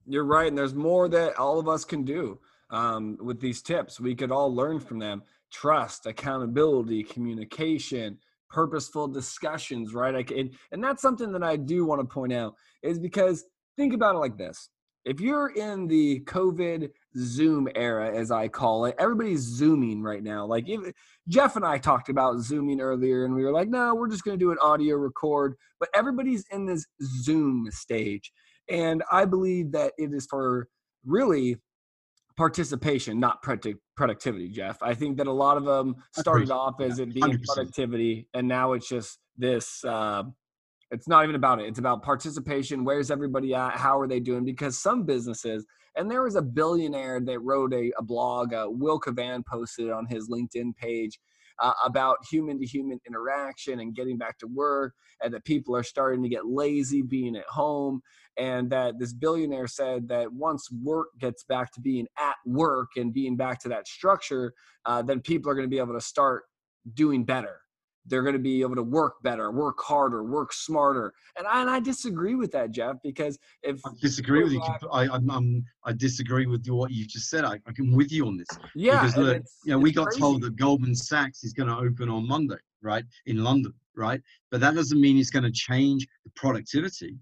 You're 0.06 0.24
right. 0.24 0.48
And 0.48 0.56
there's 0.56 0.74
more 0.74 1.08
that 1.08 1.36
all 1.36 1.58
of 1.58 1.68
us 1.68 1.84
can 1.84 2.04
do 2.04 2.38
um, 2.70 3.18
with 3.20 3.40
these 3.40 3.62
tips. 3.62 4.00
We 4.00 4.14
could 4.14 4.30
all 4.30 4.54
learn 4.54 4.80
from 4.80 4.98
them 4.98 5.22
trust, 5.50 6.06
accountability, 6.06 7.02
communication, 7.04 8.18
purposeful 8.50 9.08
discussions, 9.08 9.94
right? 9.94 10.30
And 10.72 10.82
that's 10.82 11.02
something 11.02 11.32
that 11.32 11.42
I 11.42 11.56
do 11.56 11.84
want 11.84 12.00
to 12.00 12.06
point 12.06 12.32
out 12.32 12.54
is 12.82 12.98
because 12.98 13.44
think 13.76 13.94
about 13.94 14.16
it 14.16 14.18
like 14.18 14.36
this 14.36 14.68
if 15.04 15.20
you're 15.20 15.50
in 15.50 15.86
the 15.86 16.20
COVID 16.20 16.90
Zoom 17.16 17.68
era, 17.74 18.14
as 18.14 18.30
I 18.30 18.48
call 18.48 18.86
it, 18.86 18.94
everybody's 18.98 19.40
Zooming 19.40 20.02
right 20.02 20.22
now. 20.22 20.46
Like 20.46 20.68
if, 20.68 20.92
Geoff 21.28 21.56
and 21.56 21.64
I 21.64 21.78
talked 21.78 22.08
about 22.08 22.40
Zooming 22.40 22.80
earlier, 22.80 23.24
and 23.24 23.34
we 23.34 23.44
were 23.44 23.52
like, 23.52 23.68
no, 23.68 23.94
we're 23.94 24.08
just 24.08 24.24
going 24.24 24.38
to 24.38 24.44
do 24.44 24.50
an 24.50 24.58
audio 24.60 24.96
record. 24.96 25.54
But 25.78 25.88
everybody's 25.94 26.44
in 26.50 26.66
this 26.66 26.86
Zoom 27.22 27.68
stage. 27.70 28.32
And 28.68 29.02
I 29.12 29.24
believe 29.24 29.72
that 29.72 29.92
it 29.98 30.12
is 30.12 30.26
for 30.28 30.68
really 31.04 31.56
participation, 32.36 33.20
not 33.20 33.42
productivity, 33.42 34.48
Geoff. 34.48 34.82
I 34.82 34.94
think 34.94 35.18
that 35.18 35.26
a 35.26 35.32
lot 35.32 35.56
of 35.56 35.64
them 35.64 35.96
started 36.12 36.50
off 36.50 36.80
as 36.80 36.98
it 36.98 37.12
being 37.14 37.26
100%. 37.26 37.44
productivity, 37.44 38.28
and 38.34 38.48
now 38.48 38.72
it's 38.72 38.88
just 38.88 39.18
this. 39.36 39.84
Uh, 39.84 40.24
it's 40.90 41.08
not 41.08 41.24
even 41.24 41.34
about 41.34 41.60
it. 41.60 41.66
It's 41.66 41.78
about 41.78 42.02
participation. 42.02 42.84
Where's 42.84 43.10
everybody 43.10 43.54
at? 43.54 43.72
How 43.72 43.98
are 43.98 44.06
they 44.06 44.20
doing? 44.20 44.44
Because 44.44 44.78
some 44.78 45.04
businesses, 45.04 45.64
and 45.96 46.10
there 46.10 46.22
was 46.22 46.36
a 46.36 46.42
billionaire 46.42 47.20
that 47.20 47.38
wrote 47.40 47.72
a, 47.72 47.92
a 47.98 48.02
blog, 48.02 48.52
uh, 48.52 48.66
Will 48.68 48.98
Cavan 48.98 49.44
posted 49.48 49.90
on 49.90 50.06
his 50.06 50.28
LinkedIn 50.28 50.76
page 50.76 51.18
uh, 51.60 51.72
about 51.84 52.18
human 52.30 52.58
to 52.58 52.66
human 52.66 53.00
interaction 53.06 53.80
and 53.80 53.94
getting 53.94 54.18
back 54.18 54.38
to 54.38 54.46
work, 54.46 54.94
and 55.22 55.32
that 55.32 55.44
people 55.44 55.76
are 55.76 55.82
starting 55.82 56.22
to 56.22 56.28
get 56.28 56.46
lazy 56.46 57.02
being 57.02 57.36
at 57.36 57.46
home. 57.46 58.00
And 58.36 58.68
that 58.70 58.98
this 58.98 59.12
billionaire 59.12 59.68
said 59.68 60.08
that 60.08 60.32
once 60.32 60.68
work 60.82 61.08
gets 61.20 61.44
back 61.44 61.72
to 61.74 61.80
being 61.80 62.08
at 62.18 62.34
work 62.44 62.90
and 62.96 63.14
being 63.14 63.36
back 63.36 63.60
to 63.60 63.68
that 63.68 63.86
structure, 63.86 64.54
uh, 64.86 65.02
then 65.02 65.20
people 65.20 65.50
are 65.50 65.54
going 65.54 65.66
to 65.66 65.70
be 65.70 65.78
able 65.78 65.94
to 65.94 66.00
start 66.00 66.42
doing 66.94 67.24
better 67.24 67.60
they're 68.06 68.22
going 68.22 68.34
to 68.34 68.38
be 68.38 68.60
able 68.62 68.74
to 68.74 68.82
work 68.82 69.22
better, 69.22 69.50
work 69.50 69.80
harder, 69.80 70.22
work 70.24 70.52
smarter. 70.52 71.12
And 71.36 71.46
I, 71.46 71.60
and 71.60 71.70
I 71.70 71.80
disagree 71.80 72.34
with 72.34 72.52
that, 72.52 72.70
Geoff, 72.70 72.96
because 73.02 73.38
if 73.62 73.80
I 73.84 73.90
disagree 74.00 74.42
with 74.42 74.52
you, 74.52 74.62
I, 74.92 75.08
I'm, 75.08 75.30
I'm, 75.30 75.64
i 75.84 75.92
disagree 75.92 76.46
with 76.46 76.66
what 76.68 76.90
you 76.90 77.06
just 77.06 77.30
said. 77.30 77.44
I, 77.44 77.58
I'm 77.66 77.92
with 77.92 78.12
you 78.12 78.26
on 78.26 78.36
this. 78.36 78.48
Yeah. 78.74 79.00
Because 79.00 79.16
look, 79.16 79.42
you 79.64 79.72
know, 79.72 79.78
we 79.78 79.92
got 79.92 80.06
crazy. 80.06 80.20
told 80.20 80.42
that 80.42 80.56
Goldman 80.56 80.94
Sachs 80.94 81.44
is 81.44 81.52
going 81.52 81.68
to 81.68 81.76
open 81.76 82.08
on 82.08 82.26
Monday, 82.26 82.58
right, 82.82 83.04
in 83.26 83.42
London, 83.42 83.72
right? 83.96 84.20
But 84.50 84.60
that 84.60 84.74
doesn't 84.74 85.00
mean 85.00 85.18
it's 85.18 85.30
going 85.30 85.44
to 85.44 85.52
change 85.52 86.06
the 86.24 86.30
productivity. 86.36 87.16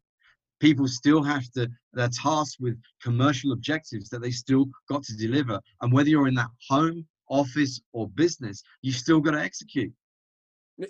People 0.60 0.86
still 0.86 1.22
have 1.22 1.50
to, 1.52 1.68
they're 1.92 2.08
tasked 2.08 2.58
with 2.60 2.80
commercial 3.02 3.52
objectives 3.52 4.08
that 4.10 4.22
they 4.22 4.30
still 4.30 4.66
got 4.88 5.02
to 5.04 5.16
deliver. 5.16 5.60
And 5.80 5.92
whether 5.92 6.08
you're 6.08 6.28
in 6.28 6.34
that 6.34 6.50
home, 6.68 7.04
office, 7.28 7.80
or 7.92 8.08
business, 8.10 8.62
you've 8.82 8.96
still 8.96 9.20
got 9.20 9.32
to 9.32 9.40
execute. 9.40 9.92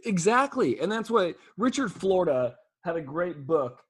Exactly. 0.05 0.81
And 0.81 0.91
that's 0.91 1.11
what 1.11 1.37
Richard 1.57 1.93
Florida 1.93 2.57
had 2.85 2.97
a 2.97 3.01
great 3.01 3.47
book, 3.47 3.83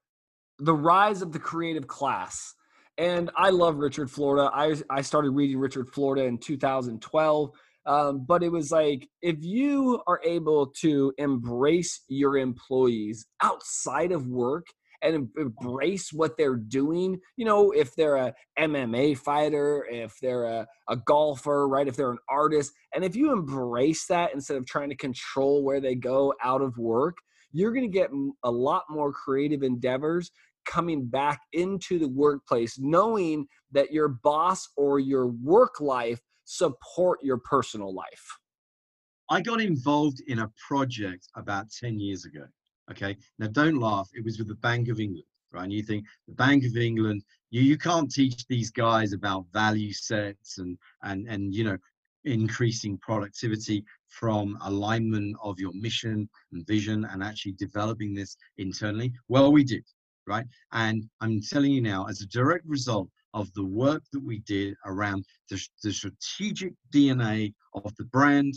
The 0.58 0.74
Rise 0.74 1.22
of 1.22 1.32
the 1.32 1.38
Creative 1.38 1.86
Class. 1.86 2.54
And 2.98 3.30
I 3.36 3.50
love 3.50 3.76
Richard 3.76 4.10
Florida. 4.10 4.50
I, 4.52 4.76
I 4.90 5.00
started 5.02 5.30
reading 5.30 5.58
Richard 5.58 5.88
Florida 5.88 6.24
in 6.24 6.38
2012. 6.38 7.50
Um, 7.84 8.24
but 8.26 8.44
it 8.44 8.50
was 8.50 8.70
like 8.70 9.08
if 9.22 9.38
you 9.40 10.00
are 10.06 10.20
able 10.24 10.68
to 10.82 11.12
embrace 11.18 12.02
your 12.08 12.36
employees 12.36 13.26
outside 13.40 14.12
of 14.12 14.28
work 14.28 14.66
and 15.02 15.28
embrace 15.36 16.12
what 16.12 16.36
they're 16.36 16.56
doing, 16.56 17.20
you 17.36 17.44
know, 17.44 17.70
if 17.72 17.94
they're 17.94 18.16
a 18.16 18.34
MMA 18.58 19.18
fighter, 19.18 19.86
if 19.90 20.18
they're 20.20 20.44
a, 20.44 20.66
a 20.88 20.96
golfer, 20.96 21.66
right, 21.68 21.88
if 21.88 21.96
they're 21.96 22.12
an 22.12 22.18
artist, 22.28 22.72
and 22.94 23.04
if 23.04 23.16
you 23.16 23.32
embrace 23.32 24.06
that 24.06 24.32
instead 24.34 24.56
of 24.56 24.66
trying 24.66 24.90
to 24.90 24.96
control 24.96 25.64
where 25.64 25.80
they 25.80 25.94
go 25.94 26.34
out 26.42 26.62
of 26.62 26.76
work, 26.78 27.16
you're 27.52 27.72
going 27.72 27.90
to 27.90 27.98
get 27.98 28.10
a 28.44 28.50
lot 28.50 28.84
more 28.88 29.12
creative 29.12 29.62
endeavors 29.62 30.30
coming 30.64 31.06
back 31.06 31.40
into 31.52 31.98
the 31.98 32.08
workplace 32.08 32.78
knowing 32.78 33.46
that 33.72 33.92
your 33.92 34.08
boss 34.08 34.68
or 34.76 34.98
your 35.00 35.26
work 35.26 35.80
life 35.80 36.20
support 36.44 37.18
your 37.22 37.38
personal 37.38 37.94
life? 37.94 38.38
I 39.30 39.40
got 39.40 39.60
involved 39.60 40.22
in 40.26 40.40
a 40.40 40.50
project 40.68 41.28
about 41.36 41.66
10 41.70 41.98
years 41.98 42.24
ago. 42.24 42.44
Okay. 42.90 43.16
Now, 43.38 43.46
don't 43.48 43.78
laugh. 43.78 44.08
It 44.14 44.24
was 44.24 44.38
with 44.38 44.48
the 44.48 44.54
Bank 44.56 44.88
of 44.88 45.00
England, 45.00 45.24
right? 45.52 45.64
And 45.64 45.72
you 45.72 45.82
think 45.82 46.04
the 46.26 46.34
Bank 46.34 46.64
of 46.64 46.76
England, 46.76 47.22
you, 47.50 47.62
you 47.62 47.78
can't 47.78 48.10
teach 48.10 48.46
these 48.46 48.70
guys 48.70 49.12
about 49.12 49.46
value 49.52 49.92
sets 49.92 50.58
and, 50.58 50.76
and, 51.02 51.28
and, 51.28 51.54
you 51.54 51.64
know, 51.64 51.78
increasing 52.24 52.98
productivity 52.98 53.84
from 54.08 54.58
alignment 54.62 55.36
of 55.42 55.58
your 55.58 55.72
mission 55.74 56.28
and 56.52 56.66
vision 56.66 57.04
and 57.06 57.22
actually 57.22 57.52
developing 57.52 58.14
this 58.14 58.36
internally. 58.58 59.12
Well, 59.28 59.52
we 59.52 59.64
did, 59.64 59.84
right? 60.26 60.46
And 60.72 61.08
I'm 61.20 61.40
telling 61.40 61.72
you 61.72 61.80
now, 61.80 62.06
as 62.06 62.20
a 62.20 62.26
direct 62.26 62.66
result 62.66 63.08
of 63.34 63.52
the 63.54 63.64
work 63.64 64.02
that 64.12 64.22
we 64.22 64.40
did 64.40 64.74
around 64.84 65.24
the, 65.48 65.60
the 65.82 65.92
strategic 65.92 66.74
DNA 66.94 67.54
of 67.74 67.94
the 67.96 68.04
brand, 68.04 68.54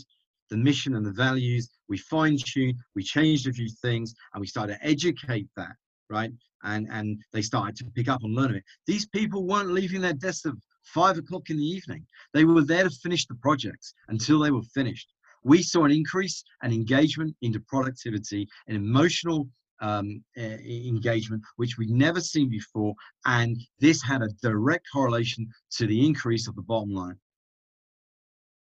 the 0.50 0.56
mission 0.56 0.94
and 0.96 1.04
the 1.04 1.12
values. 1.12 1.68
We 1.88 1.98
fine 1.98 2.36
tuned, 2.36 2.78
we 2.94 3.02
changed 3.02 3.46
a 3.46 3.52
few 3.52 3.68
things, 3.82 4.14
and 4.32 4.40
we 4.40 4.46
started 4.46 4.74
to 4.74 4.86
educate 4.86 5.48
that, 5.56 5.74
right? 6.10 6.32
And 6.62 6.88
and 6.90 7.18
they 7.32 7.42
started 7.42 7.76
to 7.76 7.84
pick 7.94 8.08
up 8.08 8.22
and 8.22 8.34
learn 8.34 8.54
it. 8.54 8.64
These 8.86 9.06
people 9.06 9.46
weren't 9.46 9.72
leaving 9.72 10.00
their 10.00 10.14
desks 10.14 10.46
at 10.46 10.54
five 10.84 11.18
o'clock 11.18 11.50
in 11.50 11.56
the 11.56 11.64
evening. 11.64 12.06
They 12.32 12.44
were 12.44 12.62
there 12.62 12.84
to 12.84 12.90
finish 12.90 13.26
the 13.26 13.34
projects 13.36 13.94
until 14.08 14.38
they 14.40 14.50
were 14.50 14.62
finished. 14.74 15.08
We 15.42 15.62
saw 15.62 15.84
an 15.84 15.92
increase 15.92 16.42
and 16.62 16.72
engagement 16.72 17.36
into 17.42 17.60
productivity 17.60 18.48
and 18.66 18.76
emotional 18.76 19.48
um, 19.80 20.24
engagement, 20.36 21.42
which 21.56 21.78
we'd 21.78 21.90
never 21.90 22.20
seen 22.20 22.48
before. 22.48 22.94
And 23.26 23.56
this 23.78 24.02
had 24.02 24.22
a 24.22 24.28
direct 24.42 24.86
correlation 24.92 25.48
to 25.72 25.86
the 25.86 26.04
increase 26.04 26.48
of 26.48 26.56
the 26.56 26.62
bottom 26.62 26.92
line. 26.92 27.18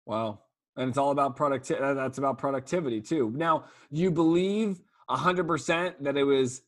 Wow. 0.06 0.40
And 0.78 0.88
it's 0.88 0.96
all 0.96 1.10
about 1.10 1.36
productivity. 1.36 1.84
Uh, 1.84 1.92
that's 1.92 2.18
about 2.18 2.38
productivity 2.38 3.00
too. 3.00 3.32
Now, 3.36 3.64
you 3.90 4.10
believe 4.10 4.80
100% 5.10 5.94
that 6.00 6.16
it 6.16 6.24
was 6.24 6.62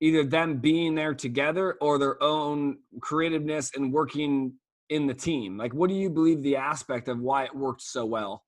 either 0.00 0.22
them 0.22 0.58
being 0.58 0.94
there 0.94 1.14
together 1.14 1.76
or 1.80 1.98
their 1.98 2.22
own 2.22 2.78
creativeness 3.00 3.72
and 3.74 3.92
working 3.92 4.52
in 4.90 5.06
the 5.06 5.14
team? 5.14 5.56
Like, 5.56 5.74
what 5.74 5.88
do 5.88 5.96
you 5.96 6.10
believe 6.10 6.42
the 6.42 6.56
aspect 6.56 7.08
of 7.08 7.20
why 7.20 7.44
it 7.44 7.54
worked 7.54 7.82
so 7.82 8.06
well? 8.06 8.44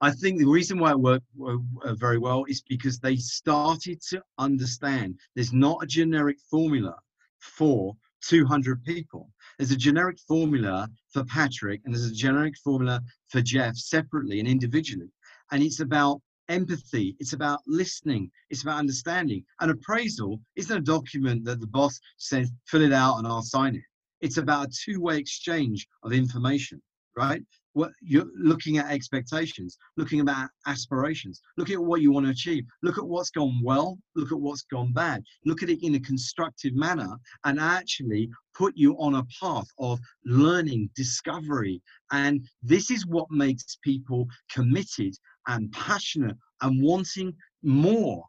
I 0.00 0.10
think 0.10 0.38
the 0.38 0.46
reason 0.46 0.78
why 0.78 0.92
it 0.92 1.00
worked 1.00 1.26
uh, 1.44 1.94
very 1.94 2.18
well 2.18 2.44
is 2.48 2.62
because 2.62 2.98
they 2.98 3.16
started 3.16 4.00
to 4.08 4.22
understand 4.38 5.18
there's 5.34 5.52
not 5.52 5.82
a 5.82 5.86
generic 5.86 6.38
formula 6.50 6.96
for 7.38 7.94
200 8.22 8.82
people. 8.84 9.30
There's 9.60 9.72
a 9.72 9.76
generic 9.76 10.18
formula 10.26 10.88
for 11.12 11.22
Patrick 11.24 11.82
and 11.84 11.92
there's 11.92 12.06
a 12.10 12.14
generic 12.14 12.54
formula 12.64 13.02
for 13.28 13.42
Geoff 13.42 13.76
separately 13.76 14.40
and 14.40 14.48
individually. 14.48 15.10
And 15.52 15.62
it's 15.62 15.80
about 15.80 16.22
empathy, 16.48 17.14
it's 17.20 17.34
about 17.34 17.60
listening, 17.66 18.30
it's 18.48 18.62
about 18.62 18.78
understanding. 18.78 19.44
An 19.60 19.68
appraisal 19.68 20.40
isn't 20.56 20.74
a 20.74 20.80
document 20.80 21.44
that 21.44 21.60
the 21.60 21.66
boss 21.66 22.00
says, 22.16 22.50
fill 22.68 22.80
it 22.80 22.94
out 22.94 23.18
and 23.18 23.26
I'll 23.26 23.42
sign 23.42 23.76
it. 23.76 23.82
It's 24.22 24.38
about 24.38 24.68
a 24.68 24.70
two 24.72 24.98
way 24.98 25.18
exchange 25.18 25.86
of 26.04 26.14
information, 26.14 26.80
right? 27.14 27.42
What 27.72 27.92
you're 28.00 28.26
looking 28.36 28.78
at 28.78 28.90
expectations 28.90 29.76
looking 29.96 30.26
at 30.28 30.48
aspirations 30.66 31.40
look 31.56 31.70
at 31.70 31.78
what 31.78 32.00
you 32.00 32.12
want 32.12 32.26
to 32.26 32.32
achieve 32.32 32.64
look 32.82 32.98
at 32.98 33.06
what's 33.06 33.30
gone 33.30 33.60
well 33.62 33.98
look 34.16 34.32
at 34.32 34.40
what's 34.40 34.62
gone 34.62 34.92
bad 34.92 35.22
look 35.44 35.62
at 35.62 35.70
it 35.70 35.84
in 35.84 35.94
a 35.94 36.00
constructive 36.00 36.74
manner 36.74 37.16
and 37.44 37.60
actually 37.60 38.28
put 38.54 38.72
you 38.76 38.94
on 38.98 39.14
a 39.16 39.26
path 39.40 39.68
of 39.78 39.98
learning 40.24 40.90
discovery 40.96 41.80
and 42.12 42.44
this 42.62 42.90
is 42.90 43.06
what 43.06 43.30
makes 43.30 43.78
people 43.82 44.26
committed 44.50 45.14
and 45.46 45.70
passionate 45.72 46.36
and 46.62 46.82
wanting 46.82 47.32
more 47.62 48.24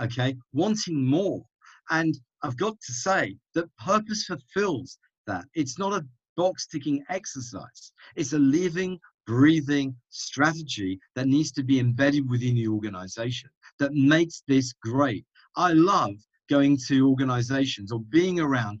okay? 0.00 0.36
Wanting 0.52 1.04
more. 1.04 1.44
And 1.90 2.14
i've 2.42 2.56
got 2.56 2.76
to 2.80 2.92
say 2.92 3.36
that 3.54 3.74
purpose 3.76 4.24
fulfills 4.24 4.98
that. 5.26 5.44
It's 5.54 5.78
not 5.78 5.92
a 5.92 6.06
box 6.36 6.66
ticking 6.66 7.04
exercise. 7.08 7.92
It's 8.16 8.32
a 8.32 8.38
living, 8.38 8.98
breathing 9.26 9.96
strategy 10.10 10.98
that 11.14 11.26
needs 11.26 11.52
to 11.52 11.62
be 11.62 11.78
embedded 11.78 12.28
within 12.28 12.54
the 12.54 12.68
organization 12.68 13.50
that 13.78 13.92
makes 13.92 14.42
this 14.46 14.72
great. 14.82 15.24
I 15.56 15.72
love 15.72 16.14
going 16.48 16.78
to 16.88 17.08
organizations 17.08 17.92
or 17.92 18.00
being 18.10 18.40
around 18.40 18.80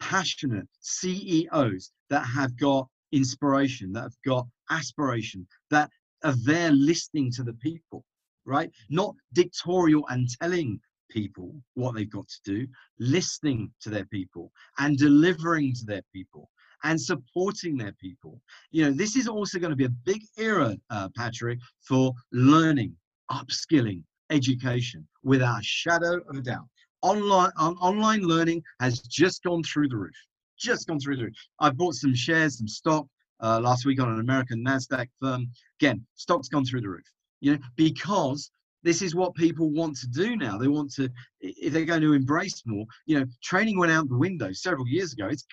passionate 0.00 0.68
CEOs 0.80 1.92
that 2.10 2.24
have 2.26 2.56
got 2.58 2.88
inspiration, 3.12 3.92
that 3.92 4.02
have 4.02 4.22
got 4.24 4.46
aspiration, 4.70 5.46
that 5.70 5.90
are 6.24 6.34
there 6.44 6.70
listening 6.70 7.30
to 7.32 7.42
the 7.42 7.54
people, 7.54 8.04
right? 8.44 8.70
Not 8.88 9.14
dictatorial 9.32 10.04
and 10.08 10.28
telling 10.40 10.80
people 11.10 11.54
what 11.74 11.94
they've 11.94 12.10
got 12.10 12.26
to 12.28 12.40
do, 12.44 12.66
listening 12.98 13.70
to 13.82 13.90
their 13.90 14.06
people 14.06 14.50
and 14.78 14.96
delivering 14.96 15.74
to 15.74 15.84
their 15.84 16.02
people 16.12 16.48
and 16.84 17.00
supporting 17.00 17.76
their 17.76 17.92
people. 17.92 18.40
You 18.70 18.84
know, 18.84 18.92
this 18.92 19.16
is 19.16 19.28
also 19.28 19.58
going 19.58 19.70
to 19.70 19.76
be 19.76 19.84
a 19.84 19.96
big 20.04 20.22
era, 20.38 20.76
uh, 20.90 21.08
Patrick, 21.16 21.58
for 21.80 22.12
learning, 22.32 22.94
upskilling, 23.30 24.02
education, 24.30 25.06
without 25.22 25.60
a 25.60 25.64
shadow 25.64 26.20
of 26.28 26.36
a 26.36 26.40
doubt. 26.42 26.66
Online, 27.02 27.50
on, 27.56 27.74
online 27.76 28.22
learning 28.22 28.62
has 28.80 29.00
just 29.00 29.42
gone 29.42 29.62
through 29.62 29.88
the 29.88 29.96
roof. 29.96 30.16
Just 30.58 30.86
gone 30.86 31.00
through 31.00 31.16
the 31.16 31.24
roof. 31.24 31.34
I 31.58 31.70
bought 31.70 31.94
some 31.94 32.14
shares, 32.14 32.58
some 32.58 32.68
stock 32.68 33.06
uh, 33.42 33.60
last 33.60 33.84
week 33.84 34.00
on 34.00 34.12
an 34.12 34.20
American 34.20 34.64
Nasdaq 34.64 35.08
firm. 35.20 35.50
Again, 35.80 36.04
stock's 36.14 36.48
gone 36.48 36.64
through 36.64 36.82
the 36.82 36.88
roof. 36.88 37.06
You 37.40 37.52
know, 37.52 37.58
because 37.76 38.50
this 38.82 39.02
is 39.02 39.14
what 39.14 39.34
people 39.34 39.70
want 39.70 39.96
to 39.98 40.08
do 40.08 40.36
now. 40.36 40.58
They 40.58 40.68
want 40.68 40.92
to, 40.94 41.08
if 41.40 41.72
they're 41.72 41.84
going 41.84 42.00
to 42.02 42.14
embrace 42.14 42.62
more, 42.66 42.84
you 43.06 43.18
know, 43.18 43.26
training 43.42 43.78
went 43.78 43.92
out 43.92 44.08
the 44.08 44.16
window 44.16 44.52
several 44.52 44.86
years 44.88 45.12
ago. 45.12 45.28
It's 45.28 45.44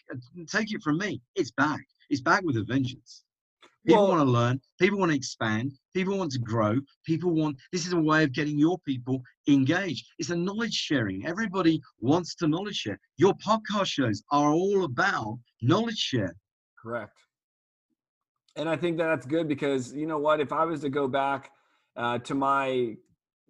take 0.47 0.73
it 0.73 0.81
from 0.81 0.97
me, 0.97 1.21
it's 1.35 1.51
back. 1.51 1.81
It's 2.09 2.21
back 2.21 2.43
with 2.43 2.57
a 2.57 2.63
vengeance. 2.63 3.23
People 3.85 4.03
well, 4.03 4.17
want 4.17 4.27
to 4.27 4.31
learn. 4.31 4.61
People 4.79 4.99
want 4.99 5.11
to 5.11 5.17
expand. 5.17 5.73
People 5.93 6.17
want 6.17 6.31
to 6.31 6.39
grow. 6.39 6.75
People 7.05 7.31
want. 7.31 7.57
This 7.71 7.87
is 7.87 7.93
a 7.93 7.99
way 7.99 8.23
of 8.23 8.33
getting 8.33 8.59
your 8.59 8.77
people 8.79 9.21
engaged. 9.47 10.05
It's 10.17 10.31
a 10.31 10.35
knowledge 10.35 10.73
sharing. 10.73 11.25
Everybody 11.25 11.81
wants 11.99 12.35
to 12.35 12.47
knowledge 12.47 12.75
share. 12.75 12.99
Your 13.17 13.33
podcast 13.35 13.87
shows 13.87 14.21
are 14.31 14.51
all 14.51 14.83
about 14.83 15.39
knowledge 15.61 15.97
share. 15.97 16.35
Correct. 16.81 17.17
And 18.55 18.67
I 18.67 18.75
think 18.75 18.97
that 18.97 19.05
that's 19.05 19.25
good 19.25 19.47
because 19.47 19.93
you 19.93 20.05
know 20.05 20.19
what? 20.19 20.41
If 20.41 20.51
I 20.51 20.65
was 20.65 20.81
to 20.81 20.89
go 20.89 21.07
back 21.07 21.51
uh, 21.95 22.17
to 22.19 22.35
my 22.35 22.95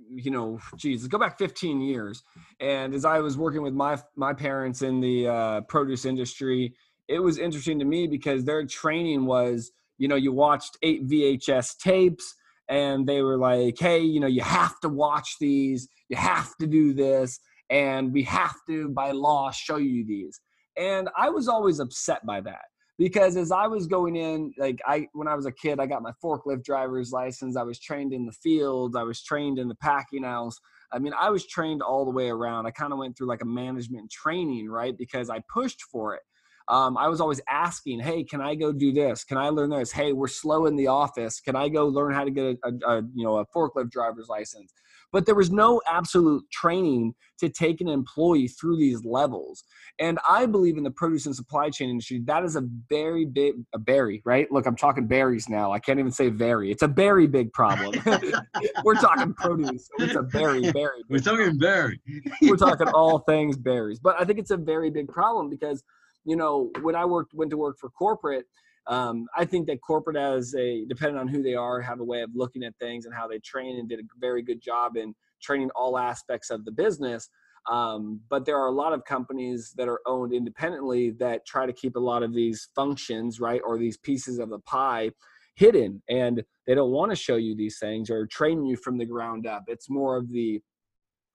you 0.09 0.31
know, 0.31 0.59
geez, 0.75 1.07
go 1.07 1.17
back 1.17 1.37
15 1.37 1.81
years. 1.81 2.23
And 2.59 2.93
as 2.93 3.05
I 3.05 3.19
was 3.19 3.37
working 3.37 3.61
with 3.61 3.73
my 3.73 3.99
my 4.15 4.33
parents 4.33 4.81
in 4.81 4.99
the 4.99 5.27
uh, 5.27 5.61
produce 5.61 6.05
industry, 6.05 6.73
it 7.07 7.19
was 7.19 7.37
interesting 7.37 7.79
to 7.79 7.85
me 7.85 8.07
because 8.07 8.43
their 8.43 8.65
training 8.65 9.25
was, 9.25 9.71
you 9.97 10.07
know, 10.07 10.15
you 10.15 10.31
watched 10.31 10.77
eight 10.83 11.07
VHS 11.07 11.77
tapes, 11.77 12.35
and 12.69 13.07
they 13.07 13.21
were 13.21 13.37
like, 13.37 13.77
hey, 13.79 13.99
you 13.99 14.19
know, 14.19 14.27
you 14.27 14.41
have 14.41 14.79
to 14.81 14.89
watch 14.89 15.35
these, 15.39 15.87
you 16.07 16.17
have 16.17 16.55
to 16.57 16.67
do 16.67 16.93
this, 16.93 17.39
and 17.69 18.13
we 18.13 18.23
have 18.23 18.55
to 18.67 18.89
by 18.89 19.11
law 19.11 19.51
show 19.51 19.77
you 19.77 20.05
these. 20.05 20.39
And 20.77 21.09
I 21.17 21.29
was 21.29 21.47
always 21.47 21.79
upset 21.79 22.25
by 22.25 22.41
that 22.41 22.65
because 22.99 23.37
as 23.37 23.51
I 23.51 23.65
was 23.65 23.87
going 23.87 24.17
in, 24.17 24.53
like 24.57 24.79
I 24.85 25.07
when 25.13 25.27
I 25.27 25.33
was 25.33 25.45
a 25.45 25.51
kid, 25.51 25.79
I 25.79 25.85
got 25.85 26.03
my 26.03 26.11
forklift 26.21 26.63
driver's 26.65 27.11
license. 27.11 27.55
I 27.55 27.63
was 27.63 27.79
trained 27.79 28.13
in 28.13 28.25
the 28.25 28.33
field. 28.33 28.97
I 28.97 29.03
was 29.03 29.23
trained 29.23 29.57
in 29.57 29.69
the 29.69 29.75
packing 29.75 30.23
house. 30.23 30.59
I 30.91 30.99
mean, 30.99 31.13
I 31.19 31.29
was 31.29 31.47
trained 31.47 31.81
all 31.81 32.03
the 32.03 32.11
way 32.11 32.29
around. 32.29 32.65
I 32.65 32.71
kind 32.71 32.91
of 32.91 32.99
went 32.99 33.17
through 33.17 33.27
like 33.27 33.41
a 33.41 33.45
management 33.45 34.11
training, 34.11 34.69
right? 34.69 34.95
Because 34.97 35.29
I 35.29 35.41
pushed 35.51 35.81
for 35.83 36.13
it. 36.15 36.21
Um, 36.69 36.97
I 36.97 37.07
was 37.07 37.19
always 37.19 37.41
asking, 37.49 37.99
"Hey, 37.99 38.23
can 38.23 38.41
I 38.41 38.55
go 38.55 38.71
do 38.71 38.91
this? 38.91 39.23
Can 39.23 39.37
I 39.37 39.49
learn 39.49 39.71
this? 39.71 39.91
Hey, 39.91 40.13
we're 40.13 40.27
slow 40.27 40.65
in 40.65 40.75
the 40.75 40.87
office. 40.87 41.39
Can 41.39 41.55
I 41.55 41.69
go 41.69 41.87
learn 41.87 42.13
how 42.13 42.23
to 42.23 42.31
get 42.31 42.57
a, 42.63 42.69
a, 42.69 42.97
a 42.97 43.01
you 43.13 43.23
know 43.23 43.37
a 43.37 43.45
forklift 43.47 43.91
driver's 43.91 44.27
license?" 44.29 44.73
But 45.11 45.25
there 45.25 45.35
was 45.35 45.49
no 45.49 45.81
absolute 45.87 46.43
training 46.51 47.15
to 47.39 47.49
take 47.49 47.81
an 47.81 47.87
employee 47.87 48.47
through 48.47 48.77
these 48.77 49.03
levels. 49.03 49.63
And 49.97 50.19
I 50.27 50.45
believe 50.45 50.77
in 50.77 50.83
the 50.83 50.91
produce 50.91 51.25
and 51.25 51.35
supply 51.35 51.69
chain 51.69 51.89
industry, 51.89 52.21
that 52.25 52.43
is 52.43 52.55
a 52.55 52.63
very 52.89 53.25
big, 53.25 53.55
a 53.73 53.79
berry, 53.79 54.21
right? 54.25 54.51
Look, 54.51 54.65
I'm 54.65 54.75
talking 54.75 55.07
berries 55.07 55.49
now. 55.49 55.71
I 55.71 55.79
can't 55.79 55.99
even 55.99 56.11
say 56.11 56.29
very. 56.29 56.69
It's 56.71 56.83
a 56.83 56.87
very 56.87 57.27
big 57.27 57.51
problem. 57.53 57.95
We're 58.83 58.95
talking 58.95 59.33
produce. 59.33 59.89
So 59.97 60.05
it's 60.05 60.15
a 60.15 60.21
very, 60.21 60.69
very. 60.71 61.01
We're 61.09 61.19
talking 61.19 61.57
berry. 61.57 61.99
We're 62.41 62.57
talking 62.57 62.87
all 62.89 63.19
things 63.19 63.57
berries. 63.57 63.99
But 63.99 64.19
I 64.19 64.25
think 64.25 64.37
it's 64.37 64.51
a 64.51 64.57
very 64.57 64.89
big 64.89 65.07
problem 65.07 65.49
because, 65.49 65.83
you 66.25 66.35
know, 66.35 66.71
when 66.81 66.95
I 66.95 67.05
worked, 67.05 67.33
went 67.33 67.51
to 67.51 67.57
work 67.57 67.77
for 67.79 67.89
corporate, 67.89 68.45
um, 68.87 69.27
I 69.37 69.45
think 69.45 69.67
that 69.67 69.81
corporate 69.81 70.17
as 70.17 70.55
a 70.55 70.85
depending 70.85 71.17
on 71.17 71.27
who 71.27 71.43
they 71.43 71.53
are 71.53 71.79
have 71.79 71.99
a 71.99 72.03
way 72.03 72.21
of 72.21 72.31
looking 72.33 72.63
at 72.63 72.73
things 72.79 73.05
and 73.05 73.13
how 73.13 73.27
they 73.27 73.39
train 73.39 73.77
and 73.77 73.87
did 73.87 73.99
a 73.99 74.03
very 74.19 74.41
good 74.41 74.61
job 74.61 74.97
in 74.97 75.13
training 75.41 75.69
all 75.75 75.97
aspects 75.97 76.49
of 76.49 76.65
the 76.65 76.71
business. 76.71 77.29
Um, 77.69 78.21
but 78.29 78.45
there 78.45 78.57
are 78.57 78.67
a 78.67 78.71
lot 78.71 78.93
of 78.93 79.05
companies 79.05 79.73
that 79.77 79.87
are 79.87 80.01
owned 80.07 80.33
independently 80.33 81.11
that 81.11 81.45
try 81.45 81.65
to 81.65 81.73
keep 81.73 81.95
a 81.95 81.99
lot 81.99 82.23
of 82.23 82.33
these 82.33 82.69
functions 82.73 83.39
right 83.39 83.61
or 83.63 83.77
these 83.77 83.97
pieces 83.97 84.39
of 84.39 84.49
the 84.49 84.59
pie 84.59 85.11
hidden 85.55 86.01
and 86.09 86.41
they 86.65 86.73
don't 86.73 86.91
want 86.91 87.11
to 87.11 87.15
show 87.15 87.35
you 87.35 87.55
these 87.55 87.77
things 87.79 88.09
or 88.09 88.25
train 88.25 88.65
you 88.65 88.77
from 88.77 88.97
the 88.97 89.05
ground 89.05 89.45
up. 89.45 89.63
It's 89.67 89.89
more 89.89 90.15
of 90.15 90.31
the 90.31 90.61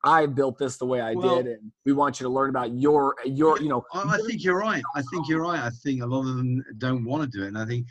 I 0.04 0.26
built 0.26 0.58
this 0.58 0.76
the 0.76 0.84
way 0.84 1.00
I 1.00 1.14
well, 1.14 1.42
did, 1.42 1.58
and 1.58 1.72
we 1.86 1.94
want 1.94 2.20
you 2.20 2.24
to 2.24 2.30
learn 2.30 2.50
about 2.50 2.72
your 2.74 3.16
your 3.24 3.60
you 3.60 3.68
know. 3.68 3.84
I 3.94 4.18
think 4.26 4.44
you're 4.44 4.58
right. 4.58 4.82
I 4.94 5.02
think 5.10 5.28
you're 5.28 5.42
right. 5.42 5.60
I 5.60 5.70
think 5.70 6.02
a 6.02 6.06
lot 6.06 6.28
of 6.28 6.36
them 6.36 6.62
don't 6.78 7.04
want 7.04 7.22
to 7.22 7.38
do 7.38 7.44
it, 7.44 7.48
and 7.48 7.58
I 7.58 7.64
think 7.64 7.86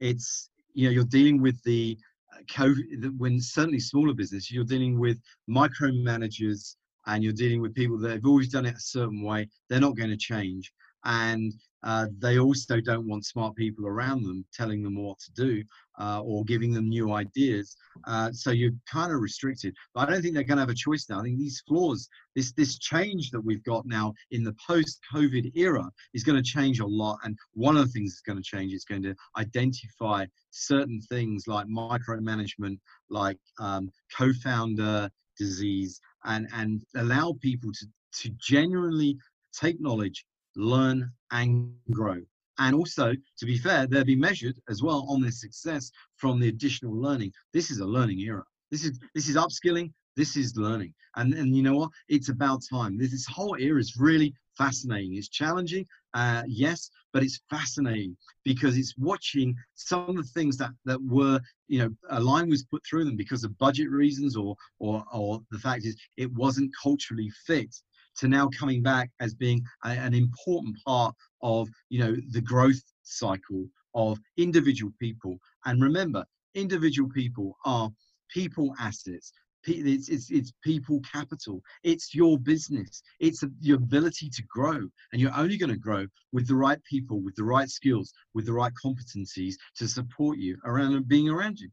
it's 0.00 0.50
you 0.74 0.86
know 0.86 0.92
you're 0.92 1.04
dealing 1.04 1.42
with 1.42 1.60
the 1.64 1.98
uh, 2.32 2.42
COVID 2.52 3.18
when 3.18 3.40
certainly 3.40 3.80
smaller 3.80 4.14
business 4.14 4.50
you're 4.50 4.64
dealing 4.64 4.98
with 4.98 5.20
micromanagers 5.50 6.76
and 7.06 7.24
you're 7.24 7.32
dealing 7.32 7.60
with 7.60 7.74
people 7.74 7.98
that 7.98 8.12
have 8.12 8.26
always 8.26 8.50
done 8.50 8.66
it 8.66 8.76
a 8.76 8.80
certain 8.80 9.22
way. 9.22 9.48
They're 9.68 9.80
not 9.80 9.96
going 9.96 10.10
to 10.10 10.16
change, 10.16 10.72
and 11.04 11.52
uh, 11.84 12.06
they 12.18 12.38
also 12.38 12.80
don't 12.80 13.06
want 13.06 13.24
smart 13.24 13.54
people 13.54 13.86
around 13.86 14.24
them 14.24 14.44
telling 14.52 14.82
them 14.82 14.96
what 14.96 15.18
to 15.20 15.32
do 15.32 15.62
uh, 16.00 16.20
or 16.22 16.44
giving 16.44 16.72
them 16.72 16.88
new 16.88 17.12
ideas. 17.12 17.76
Uh, 18.06 18.32
so 18.32 18.50
you're 18.50 18.72
kind 18.90 19.12
of 19.12 19.20
restricted. 19.20 19.74
But 19.94 20.08
I 20.08 20.12
don't 20.12 20.22
think 20.22 20.34
they're 20.34 20.42
going 20.42 20.56
to 20.56 20.62
have 20.62 20.70
a 20.70 20.74
choice 20.74 21.06
now. 21.08 21.20
I 21.20 21.22
think 21.22 21.38
these 21.38 21.62
flaws, 21.66 22.08
this 22.34 22.52
this 22.52 22.78
change 22.78 23.30
that 23.30 23.40
we've 23.40 23.62
got 23.64 23.86
now 23.86 24.12
in 24.30 24.42
the 24.42 24.54
post-COVID 24.66 25.52
era, 25.54 25.88
is 26.14 26.24
going 26.24 26.42
to 26.42 26.50
change 26.50 26.80
a 26.80 26.86
lot. 26.86 27.18
And 27.24 27.36
one 27.54 27.76
of 27.76 27.86
the 27.86 27.92
things 27.92 28.12
that's 28.12 28.22
going 28.22 28.42
to 28.42 28.56
change 28.56 28.72
is 28.72 28.84
going 28.84 29.02
to 29.02 29.14
identify 29.36 30.26
certain 30.50 31.00
things 31.02 31.46
like 31.46 31.66
micromanagement, 31.66 32.78
like 33.08 33.38
um, 33.60 33.90
co-founder 34.16 35.10
disease, 35.36 36.00
and 36.24 36.48
and 36.52 36.82
allow 36.96 37.36
people 37.40 37.70
to 37.72 37.86
to 38.20 38.30
genuinely 38.40 39.16
take 39.52 39.80
knowledge 39.80 40.24
learn 40.58 41.10
and 41.30 41.74
grow. 41.90 42.20
And 42.58 42.74
also, 42.74 43.14
to 43.38 43.46
be 43.46 43.56
fair, 43.56 43.86
they'll 43.86 44.04
be 44.04 44.16
measured 44.16 44.60
as 44.68 44.82
well 44.82 45.06
on 45.08 45.22
their 45.22 45.30
success 45.30 45.90
from 46.16 46.40
the 46.40 46.48
additional 46.48 46.94
learning. 46.94 47.32
This 47.52 47.70
is 47.70 47.78
a 47.78 47.86
learning 47.86 48.18
era. 48.18 48.42
This 48.70 48.84
is 48.84 48.98
this 49.14 49.28
is 49.28 49.36
upskilling. 49.36 49.92
This 50.16 50.36
is 50.36 50.56
learning. 50.56 50.92
And 51.16 51.32
and 51.34 51.56
you 51.56 51.62
know 51.62 51.76
what? 51.76 51.90
It's 52.08 52.28
about 52.28 52.62
time. 52.68 52.98
This, 52.98 53.12
this 53.12 53.26
whole 53.26 53.56
era 53.58 53.80
is 53.80 53.96
really 53.96 54.34
fascinating. 54.56 55.14
It's 55.14 55.28
challenging, 55.28 55.86
uh, 56.14 56.42
yes, 56.48 56.90
but 57.12 57.22
it's 57.22 57.40
fascinating 57.48 58.16
because 58.44 58.76
it's 58.76 58.94
watching 58.98 59.54
some 59.74 60.08
of 60.08 60.16
the 60.16 60.22
things 60.34 60.56
that 60.56 60.70
that 60.84 61.00
were 61.04 61.40
you 61.68 61.78
know 61.78 61.90
a 62.10 62.20
line 62.20 62.48
was 62.48 62.64
put 62.64 62.82
through 62.84 63.04
them 63.04 63.16
because 63.16 63.44
of 63.44 63.56
budget 63.58 63.90
reasons 63.90 64.36
or 64.36 64.56
or 64.80 65.04
or 65.12 65.40
the 65.52 65.58
fact 65.58 65.84
is 65.84 65.96
it 66.16 66.32
wasn't 66.32 66.74
culturally 66.82 67.30
fit 67.46 67.74
to 68.18 68.28
now 68.28 68.48
coming 68.48 68.82
back 68.82 69.10
as 69.20 69.34
being 69.34 69.62
a, 69.84 69.88
an 69.88 70.14
important 70.14 70.76
part 70.84 71.14
of 71.42 71.68
you 71.88 72.00
know 72.00 72.16
the 72.30 72.40
growth 72.40 72.82
cycle 73.02 73.66
of 73.94 74.18
individual 74.36 74.92
people. 75.00 75.38
And 75.64 75.82
remember 75.82 76.24
individual 76.54 77.08
people 77.10 77.56
are 77.64 77.90
people 78.28 78.74
assets. 78.78 79.32
It's, 79.66 80.08
it's, 80.08 80.30
it's 80.30 80.52
people 80.62 81.00
capital. 81.00 81.60
It's 81.82 82.14
your 82.14 82.38
business. 82.38 83.02
It's 83.20 83.42
your 83.60 83.76
ability 83.76 84.30
to 84.30 84.42
grow. 84.44 84.78
And 85.12 85.20
you're 85.20 85.36
only 85.36 85.58
going 85.58 85.72
to 85.72 85.78
grow 85.78 86.06
with 86.32 86.46
the 86.46 86.54
right 86.54 86.82
people 86.84 87.20
with 87.20 87.34
the 87.34 87.44
right 87.44 87.68
skills 87.68 88.12
with 88.34 88.46
the 88.46 88.52
right 88.52 88.72
competencies 88.82 89.54
to 89.76 89.88
support 89.88 90.38
you 90.38 90.56
around 90.64 91.08
being 91.08 91.28
around 91.28 91.58
you 91.58 91.68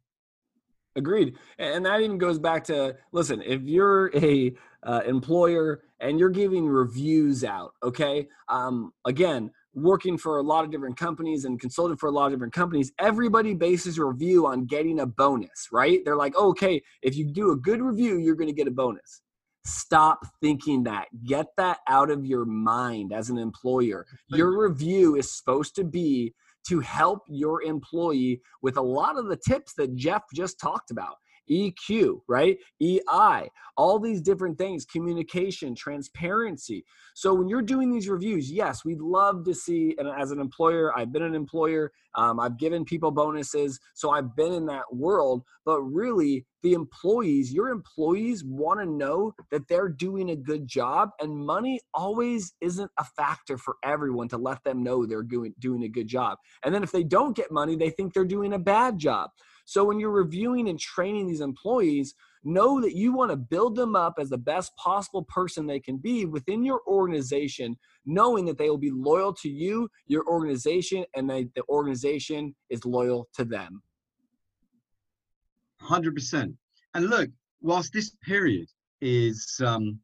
Agreed. 0.95 1.37
And 1.59 1.85
that 1.85 2.01
even 2.01 2.17
goes 2.17 2.39
back 2.39 2.63
to 2.65 2.95
listen, 3.11 3.41
if 3.45 3.61
you're 3.63 4.11
a 4.15 4.53
uh, 4.83 5.01
employer 5.05 5.81
and 5.99 6.19
you're 6.19 6.29
giving 6.29 6.65
reviews 6.65 7.43
out, 7.43 7.73
okay? 7.83 8.27
Um, 8.47 8.93
again, 9.05 9.51
working 9.73 10.17
for 10.17 10.37
a 10.37 10.41
lot 10.41 10.63
of 10.63 10.71
different 10.71 10.97
companies 10.97 11.43
and 11.43 11.59
consulting 11.59 11.97
for 11.97 12.07
a 12.07 12.11
lot 12.11 12.27
of 12.27 12.31
different 12.31 12.53
companies, 12.53 12.93
everybody 12.97 13.53
bases 13.53 13.97
a 13.97 14.05
review 14.05 14.47
on 14.47 14.65
getting 14.65 15.01
a 15.01 15.05
bonus, 15.05 15.67
right? 15.71 15.99
They're 16.05 16.15
like, 16.15 16.33
oh, 16.37 16.49
okay, 16.49 16.81
if 17.01 17.17
you 17.17 17.25
do 17.25 17.51
a 17.51 17.57
good 17.57 17.81
review, 17.81 18.17
you're 18.17 18.35
going 18.35 18.47
to 18.47 18.53
get 18.53 18.67
a 18.67 18.71
bonus. 18.71 19.21
Stop 19.65 20.25
thinking 20.41 20.83
that. 20.83 21.07
Get 21.25 21.47
that 21.57 21.79
out 21.89 22.09
of 22.09 22.25
your 22.25 22.45
mind 22.45 23.11
as 23.11 23.29
an 23.29 23.37
employer. 23.37 24.05
Your 24.29 24.61
review 24.69 25.15
is 25.15 25.35
supposed 25.35 25.75
to 25.75 25.83
be 25.83 26.33
to 26.67 26.79
help 26.79 27.21
your 27.27 27.63
employee 27.63 28.41
with 28.61 28.77
a 28.77 28.81
lot 28.81 29.17
of 29.17 29.27
the 29.27 29.37
tips 29.37 29.73
that 29.77 29.95
Geoff 29.95 30.23
just 30.33 30.59
talked 30.59 30.91
about. 30.91 31.15
EQ, 31.49 32.19
right? 32.27 32.57
EI, 32.81 33.49
all 33.77 33.99
these 33.99 34.21
different 34.21 34.57
things, 34.57 34.85
communication, 34.85 35.75
transparency. 35.75 36.85
So 37.13 37.33
when 37.33 37.47
you're 37.47 37.61
doing 37.61 37.91
these 37.91 38.09
reviews, 38.09 38.51
yes, 38.51 38.83
we'd 38.83 39.01
love 39.01 39.43
to 39.45 39.53
see, 39.53 39.95
and 39.97 40.07
as 40.07 40.31
an 40.31 40.39
employer, 40.39 40.97
I've 40.97 41.11
been 41.11 41.23
an 41.23 41.35
employer, 41.35 41.91
um, 42.15 42.39
I've 42.39 42.57
given 42.57 42.85
people 42.85 43.11
bonuses, 43.11 43.79
so 43.93 44.11
I've 44.11 44.35
been 44.35 44.53
in 44.53 44.65
that 44.67 44.93
world, 44.93 45.43
but 45.65 45.81
really 45.81 46.45
the 46.63 46.73
employees, 46.73 47.53
your 47.53 47.69
employees 47.69 48.43
want 48.43 48.79
to 48.79 48.85
know 48.85 49.33
that 49.51 49.67
they're 49.67 49.89
doing 49.89 50.31
a 50.31 50.35
good 50.35 50.67
job, 50.67 51.09
and 51.19 51.45
money 51.45 51.79
always 51.93 52.53
isn't 52.61 52.89
a 52.97 53.03
factor 53.03 53.57
for 53.57 53.75
everyone 53.83 54.27
to 54.29 54.37
let 54.37 54.63
them 54.63 54.83
know 54.83 55.05
they're 55.05 55.23
doing, 55.23 55.53
doing 55.59 55.83
a 55.83 55.89
good 55.89 56.07
job. 56.07 56.37
And 56.63 56.73
then 56.73 56.83
if 56.83 56.91
they 56.91 57.03
don't 57.03 57.35
get 57.35 57.51
money, 57.51 57.75
they 57.75 57.89
think 57.89 58.13
they're 58.13 58.25
doing 58.25 58.53
a 58.53 58.59
bad 58.59 58.97
job. 58.97 59.29
So 59.65 59.83
when 59.83 59.99
you're 59.99 60.11
reviewing 60.11 60.69
and 60.69 60.79
training 60.79 61.27
these 61.27 61.41
employees, 61.41 62.13
know 62.43 62.79
that 62.79 62.95
you 62.95 63.11
want 63.11 63.31
to 63.31 63.35
build 63.35 63.75
them 63.75 63.95
up 63.95 64.15
as 64.19 64.29
the 64.29 64.37
best 64.37 64.75
possible 64.77 65.23
person 65.23 65.65
they 65.65 65.79
can 65.79 65.97
be 65.97 66.25
within 66.25 66.63
your 66.63 66.81
organization, 66.87 67.75
knowing 68.05 68.45
that 68.45 68.57
they 68.59 68.69
will 68.69 68.77
be 68.77 68.91
loyal 68.91 69.33
to 69.33 69.49
you, 69.49 69.89
your 70.05 70.23
organization, 70.27 71.03
and 71.15 71.29
that 71.29 71.49
the 71.55 71.63
organization 71.67 72.55
is 72.69 72.85
loyal 72.85 73.27
to 73.33 73.43
them. 73.43 73.81
100%. 75.81 76.53
And 76.93 77.09
look, 77.09 77.29
whilst 77.61 77.91
this 77.91 78.15
period 78.23 78.67
is 79.01 79.59
um, 79.65 79.99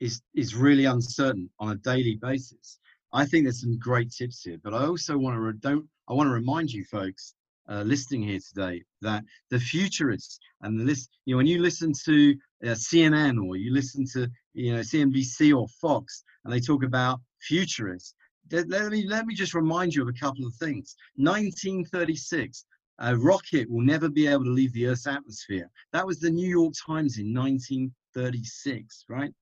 is 0.00 0.20
is 0.34 0.56
really 0.56 0.86
uncertain 0.86 1.48
on 1.60 1.70
a 1.70 1.76
daily 1.76 2.18
basis, 2.20 2.80
I 3.12 3.24
think 3.24 3.44
there's 3.44 3.60
some 3.60 3.78
great 3.78 4.10
tips 4.10 4.42
here. 4.42 4.58
But 4.64 4.74
I 4.74 4.86
also 4.86 5.16
want 5.16 5.36
to 5.36 5.40
re- 5.40 5.52
don't 5.60 5.86
I 6.08 6.14
want 6.14 6.26
to 6.26 6.32
remind 6.32 6.72
you 6.72 6.84
folks 6.84 7.34
uh, 7.72 7.82
listening 7.82 8.22
here 8.22 8.40
today 8.46 8.82
that 9.00 9.24
the 9.50 9.58
futurists 9.58 10.38
and 10.60 10.78
the 10.78 10.84
list, 10.84 11.08
you 11.24 11.32
know, 11.32 11.38
when 11.38 11.46
you 11.46 11.60
listen 11.60 11.92
to 12.04 12.36
uh, 12.64 12.68
CNN 12.68 13.42
or 13.42 13.56
you 13.56 13.72
listen 13.72 14.04
to, 14.12 14.28
you 14.52 14.74
know, 14.74 14.80
CNBC 14.80 15.56
or 15.58 15.66
Fox, 15.80 16.22
and 16.44 16.52
they 16.52 16.60
talk 16.60 16.84
about 16.84 17.20
futurists, 17.40 18.14
let 18.50 18.90
me 18.90 19.06
let 19.06 19.24
me 19.26 19.34
just 19.34 19.54
remind 19.54 19.94
you 19.94 20.02
of 20.02 20.08
a 20.08 20.12
couple 20.12 20.46
of 20.46 20.54
things. 20.56 20.94
1936, 21.16 22.64
a 22.98 23.16
rocket 23.16 23.70
will 23.70 23.80
never 23.80 24.08
be 24.10 24.26
able 24.26 24.44
to 24.44 24.50
leave 24.50 24.72
the 24.74 24.86
Earth's 24.86 25.06
atmosphere. 25.06 25.70
That 25.92 26.06
was 26.06 26.20
the 26.20 26.30
New 26.30 26.48
York 26.48 26.74
Times 26.86 27.18
in 27.18 27.32
1936, 27.32 29.04
right? 29.08 29.32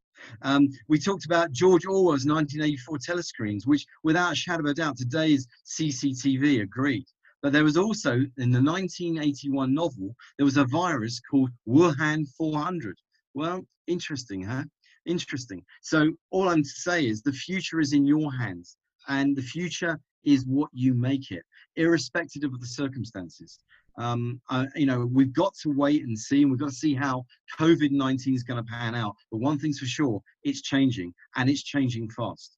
Um, 0.42 0.68
we 0.86 0.98
talked 0.98 1.24
about 1.24 1.50
George 1.50 1.86
Orwell's 1.86 2.26
1984 2.26 2.98
telescreens, 2.98 3.66
which, 3.66 3.86
without 4.04 4.32
a 4.32 4.36
shadow 4.36 4.60
of 4.60 4.70
a 4.70 4.74
doubt, 4.74 4.98
today's 4.98 5.48
CCTV 5.66 6.62
agreed. 6.62 7.06
But 7.42 7.52
there 7.52 7.64
was 7.64 7.76
also, 7.76 8.12
in 8.12 8.50
the 8.50 8.62
1981 8.62 9.72
novel, 9.72 10.14
there 10.36 10.44
was 10.44 10.58
a 10.58 10.66
virus 10.66 11.20
called 11.20 11.50
Wuhan 11.66 12.26
400. 12.36 12.98
Well, 13.34 13.66
interesting, 13.86 14.42
huh? 14.42 14.64
Interesting. 15.06 15.64
So 15.80 16.12
all 16.30 16.48
I'm 16.48 16.62
to 16.62 16.68
say 16.68 17.06
is 17.06 17.22
the 17.22 17.32
future 17.32 17.80
is 17.80 17.92
in 17.94 18.06
your 18.06 18.32
hands, 18.32 18.76
and 19.08 19.34
the 19.34 19.42
future 19.42 19.98
is 20.24 20.44
what 20.44 20.68
you 20.72 20.92
make 20.92 21.30
it, 21.30 21.42
irrespective 21.76 22.44
of 22.44 22.60
the 22.60 22.66
circumstances. 22.66 23.58
Um, 23.98 24.40
uh, 24.50 24.66
you 24.76 24.86
know, 24.86 25.06
we've 25.06 25.32
got 25.32 25.54
to 25.62 25.70
wait 25.70 26.04
and 26.04 26.18
see, 26.18 26.42
and 26.42 26.50
we've 26.50 26.60
got 26.60 26.70
to 26.70 26.74
see 26.74 26.94
how 26.94 27.24
COVID 27.58 27.90
19 27.90 28.34
is 28.34 28.42
going 28.42 28.62
to 28.62 28.70
pan 28.70 28.94
out. 28.94 29.14
But 29.30 29.38
one 29.38 29.58
thing's 29.58 29.78
for 29.78 29.86
sure, 29.86 30.22
it's 30.42 30.62
changing, 30.62 31.14
and 31.36 31.48
it's 31.48 31.62
changing 31.62 32.10
fast. 32.10 32.56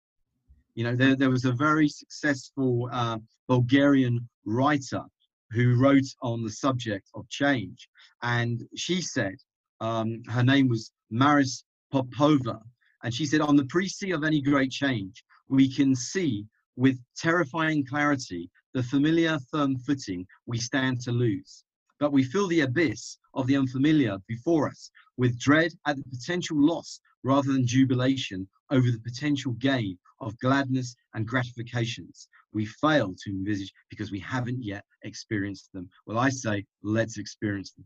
You 0.75 0.85
know, 0.85 0.97
there, 0.97 1.17
there 1.17 1.31
was 1.31 1.45
a 1.45 1.53
very 1.53 1.89
successful 1.89 2.89
uh, 2.93 3.19
Bulgarian 3.49 4.29
writer 4.47 5.03
who 5.51 5.79
wrote 5.79 6.07
on 6.23 6.43
the 6.43 6.51
subject 6.51 7.09
of 7.15 7.29
change. 7.29 7.89
And 8.23 8.63
she 8.75 9.03
said, 9.03 9.35
um, 9.81 10.23
her 10.29 10.43
name 10.43 10.69
was 10.69 10.91
Maria 11.11 11.45
Popova, 11.91 12.61
and 13.05 13.13
she 13.13 13.27
said, 13.27 13.41
on 13.41 13.57
the 13.57 13.67
pre-sea 13.67 14.13
of 14.13 14.25
any 14.25 14.41
great 14.41 14.71
change, 14.71 15.23
we 15.49 15.71
can 15.71 15.95
see 15.95 16.47
with 16.77 16.99
terrifying 17.17 17.85
clarity 17.85 18.49
the 18.73 18.83
familiar 18.83 19.39
firm 19.51 19.77
footing 19.77 20.27
we 20.47 20.59
stand 20.59 21.01
to 21.03 21.13
lose. 21.13 21.65
But 22.01 22.13
we 22.13 22.25
fill 22.25 22.49
the 22.49 22.61
abyss 22.61 23.19
of 23.35 23.47
the 23.47 23.57
unfamiliar 23.57 24.17
before 24.27 24.69
us 24.69 24.91
with 25.19 25.39
dread 25.39 25.73
at 25.87 25.97
the 25.97 26.05
potential 26.05 26.57
loss 26.59 27.01
rather 27.23 27.53
than 27.53 27.67
jubilation 27.67 28.49
over 28.71 28.91
the 28.91 29.01
potential 29.01 29.53
gain 29.53 29.99
of 30.23 30.39
gladness 30.39 30.97
and 31.15 31.27
gratifications 31.27 32.29
we 32.53 32.67
fail 32.67 33.15
to 33.25 33.31
envisage 33.31 33.73
because 33.91 34.11
we 34.11 34.19
haven't 34.21 34.63
yet 34.63 34.85
experienced 35.03 35.71
them. 35.73 35.89
Well, 36.07 36.19
I 36.19 36.29
say, 36.29 36.65
let's 36.83 37.19
experience 37.19 37.73
them. 37.73 37.85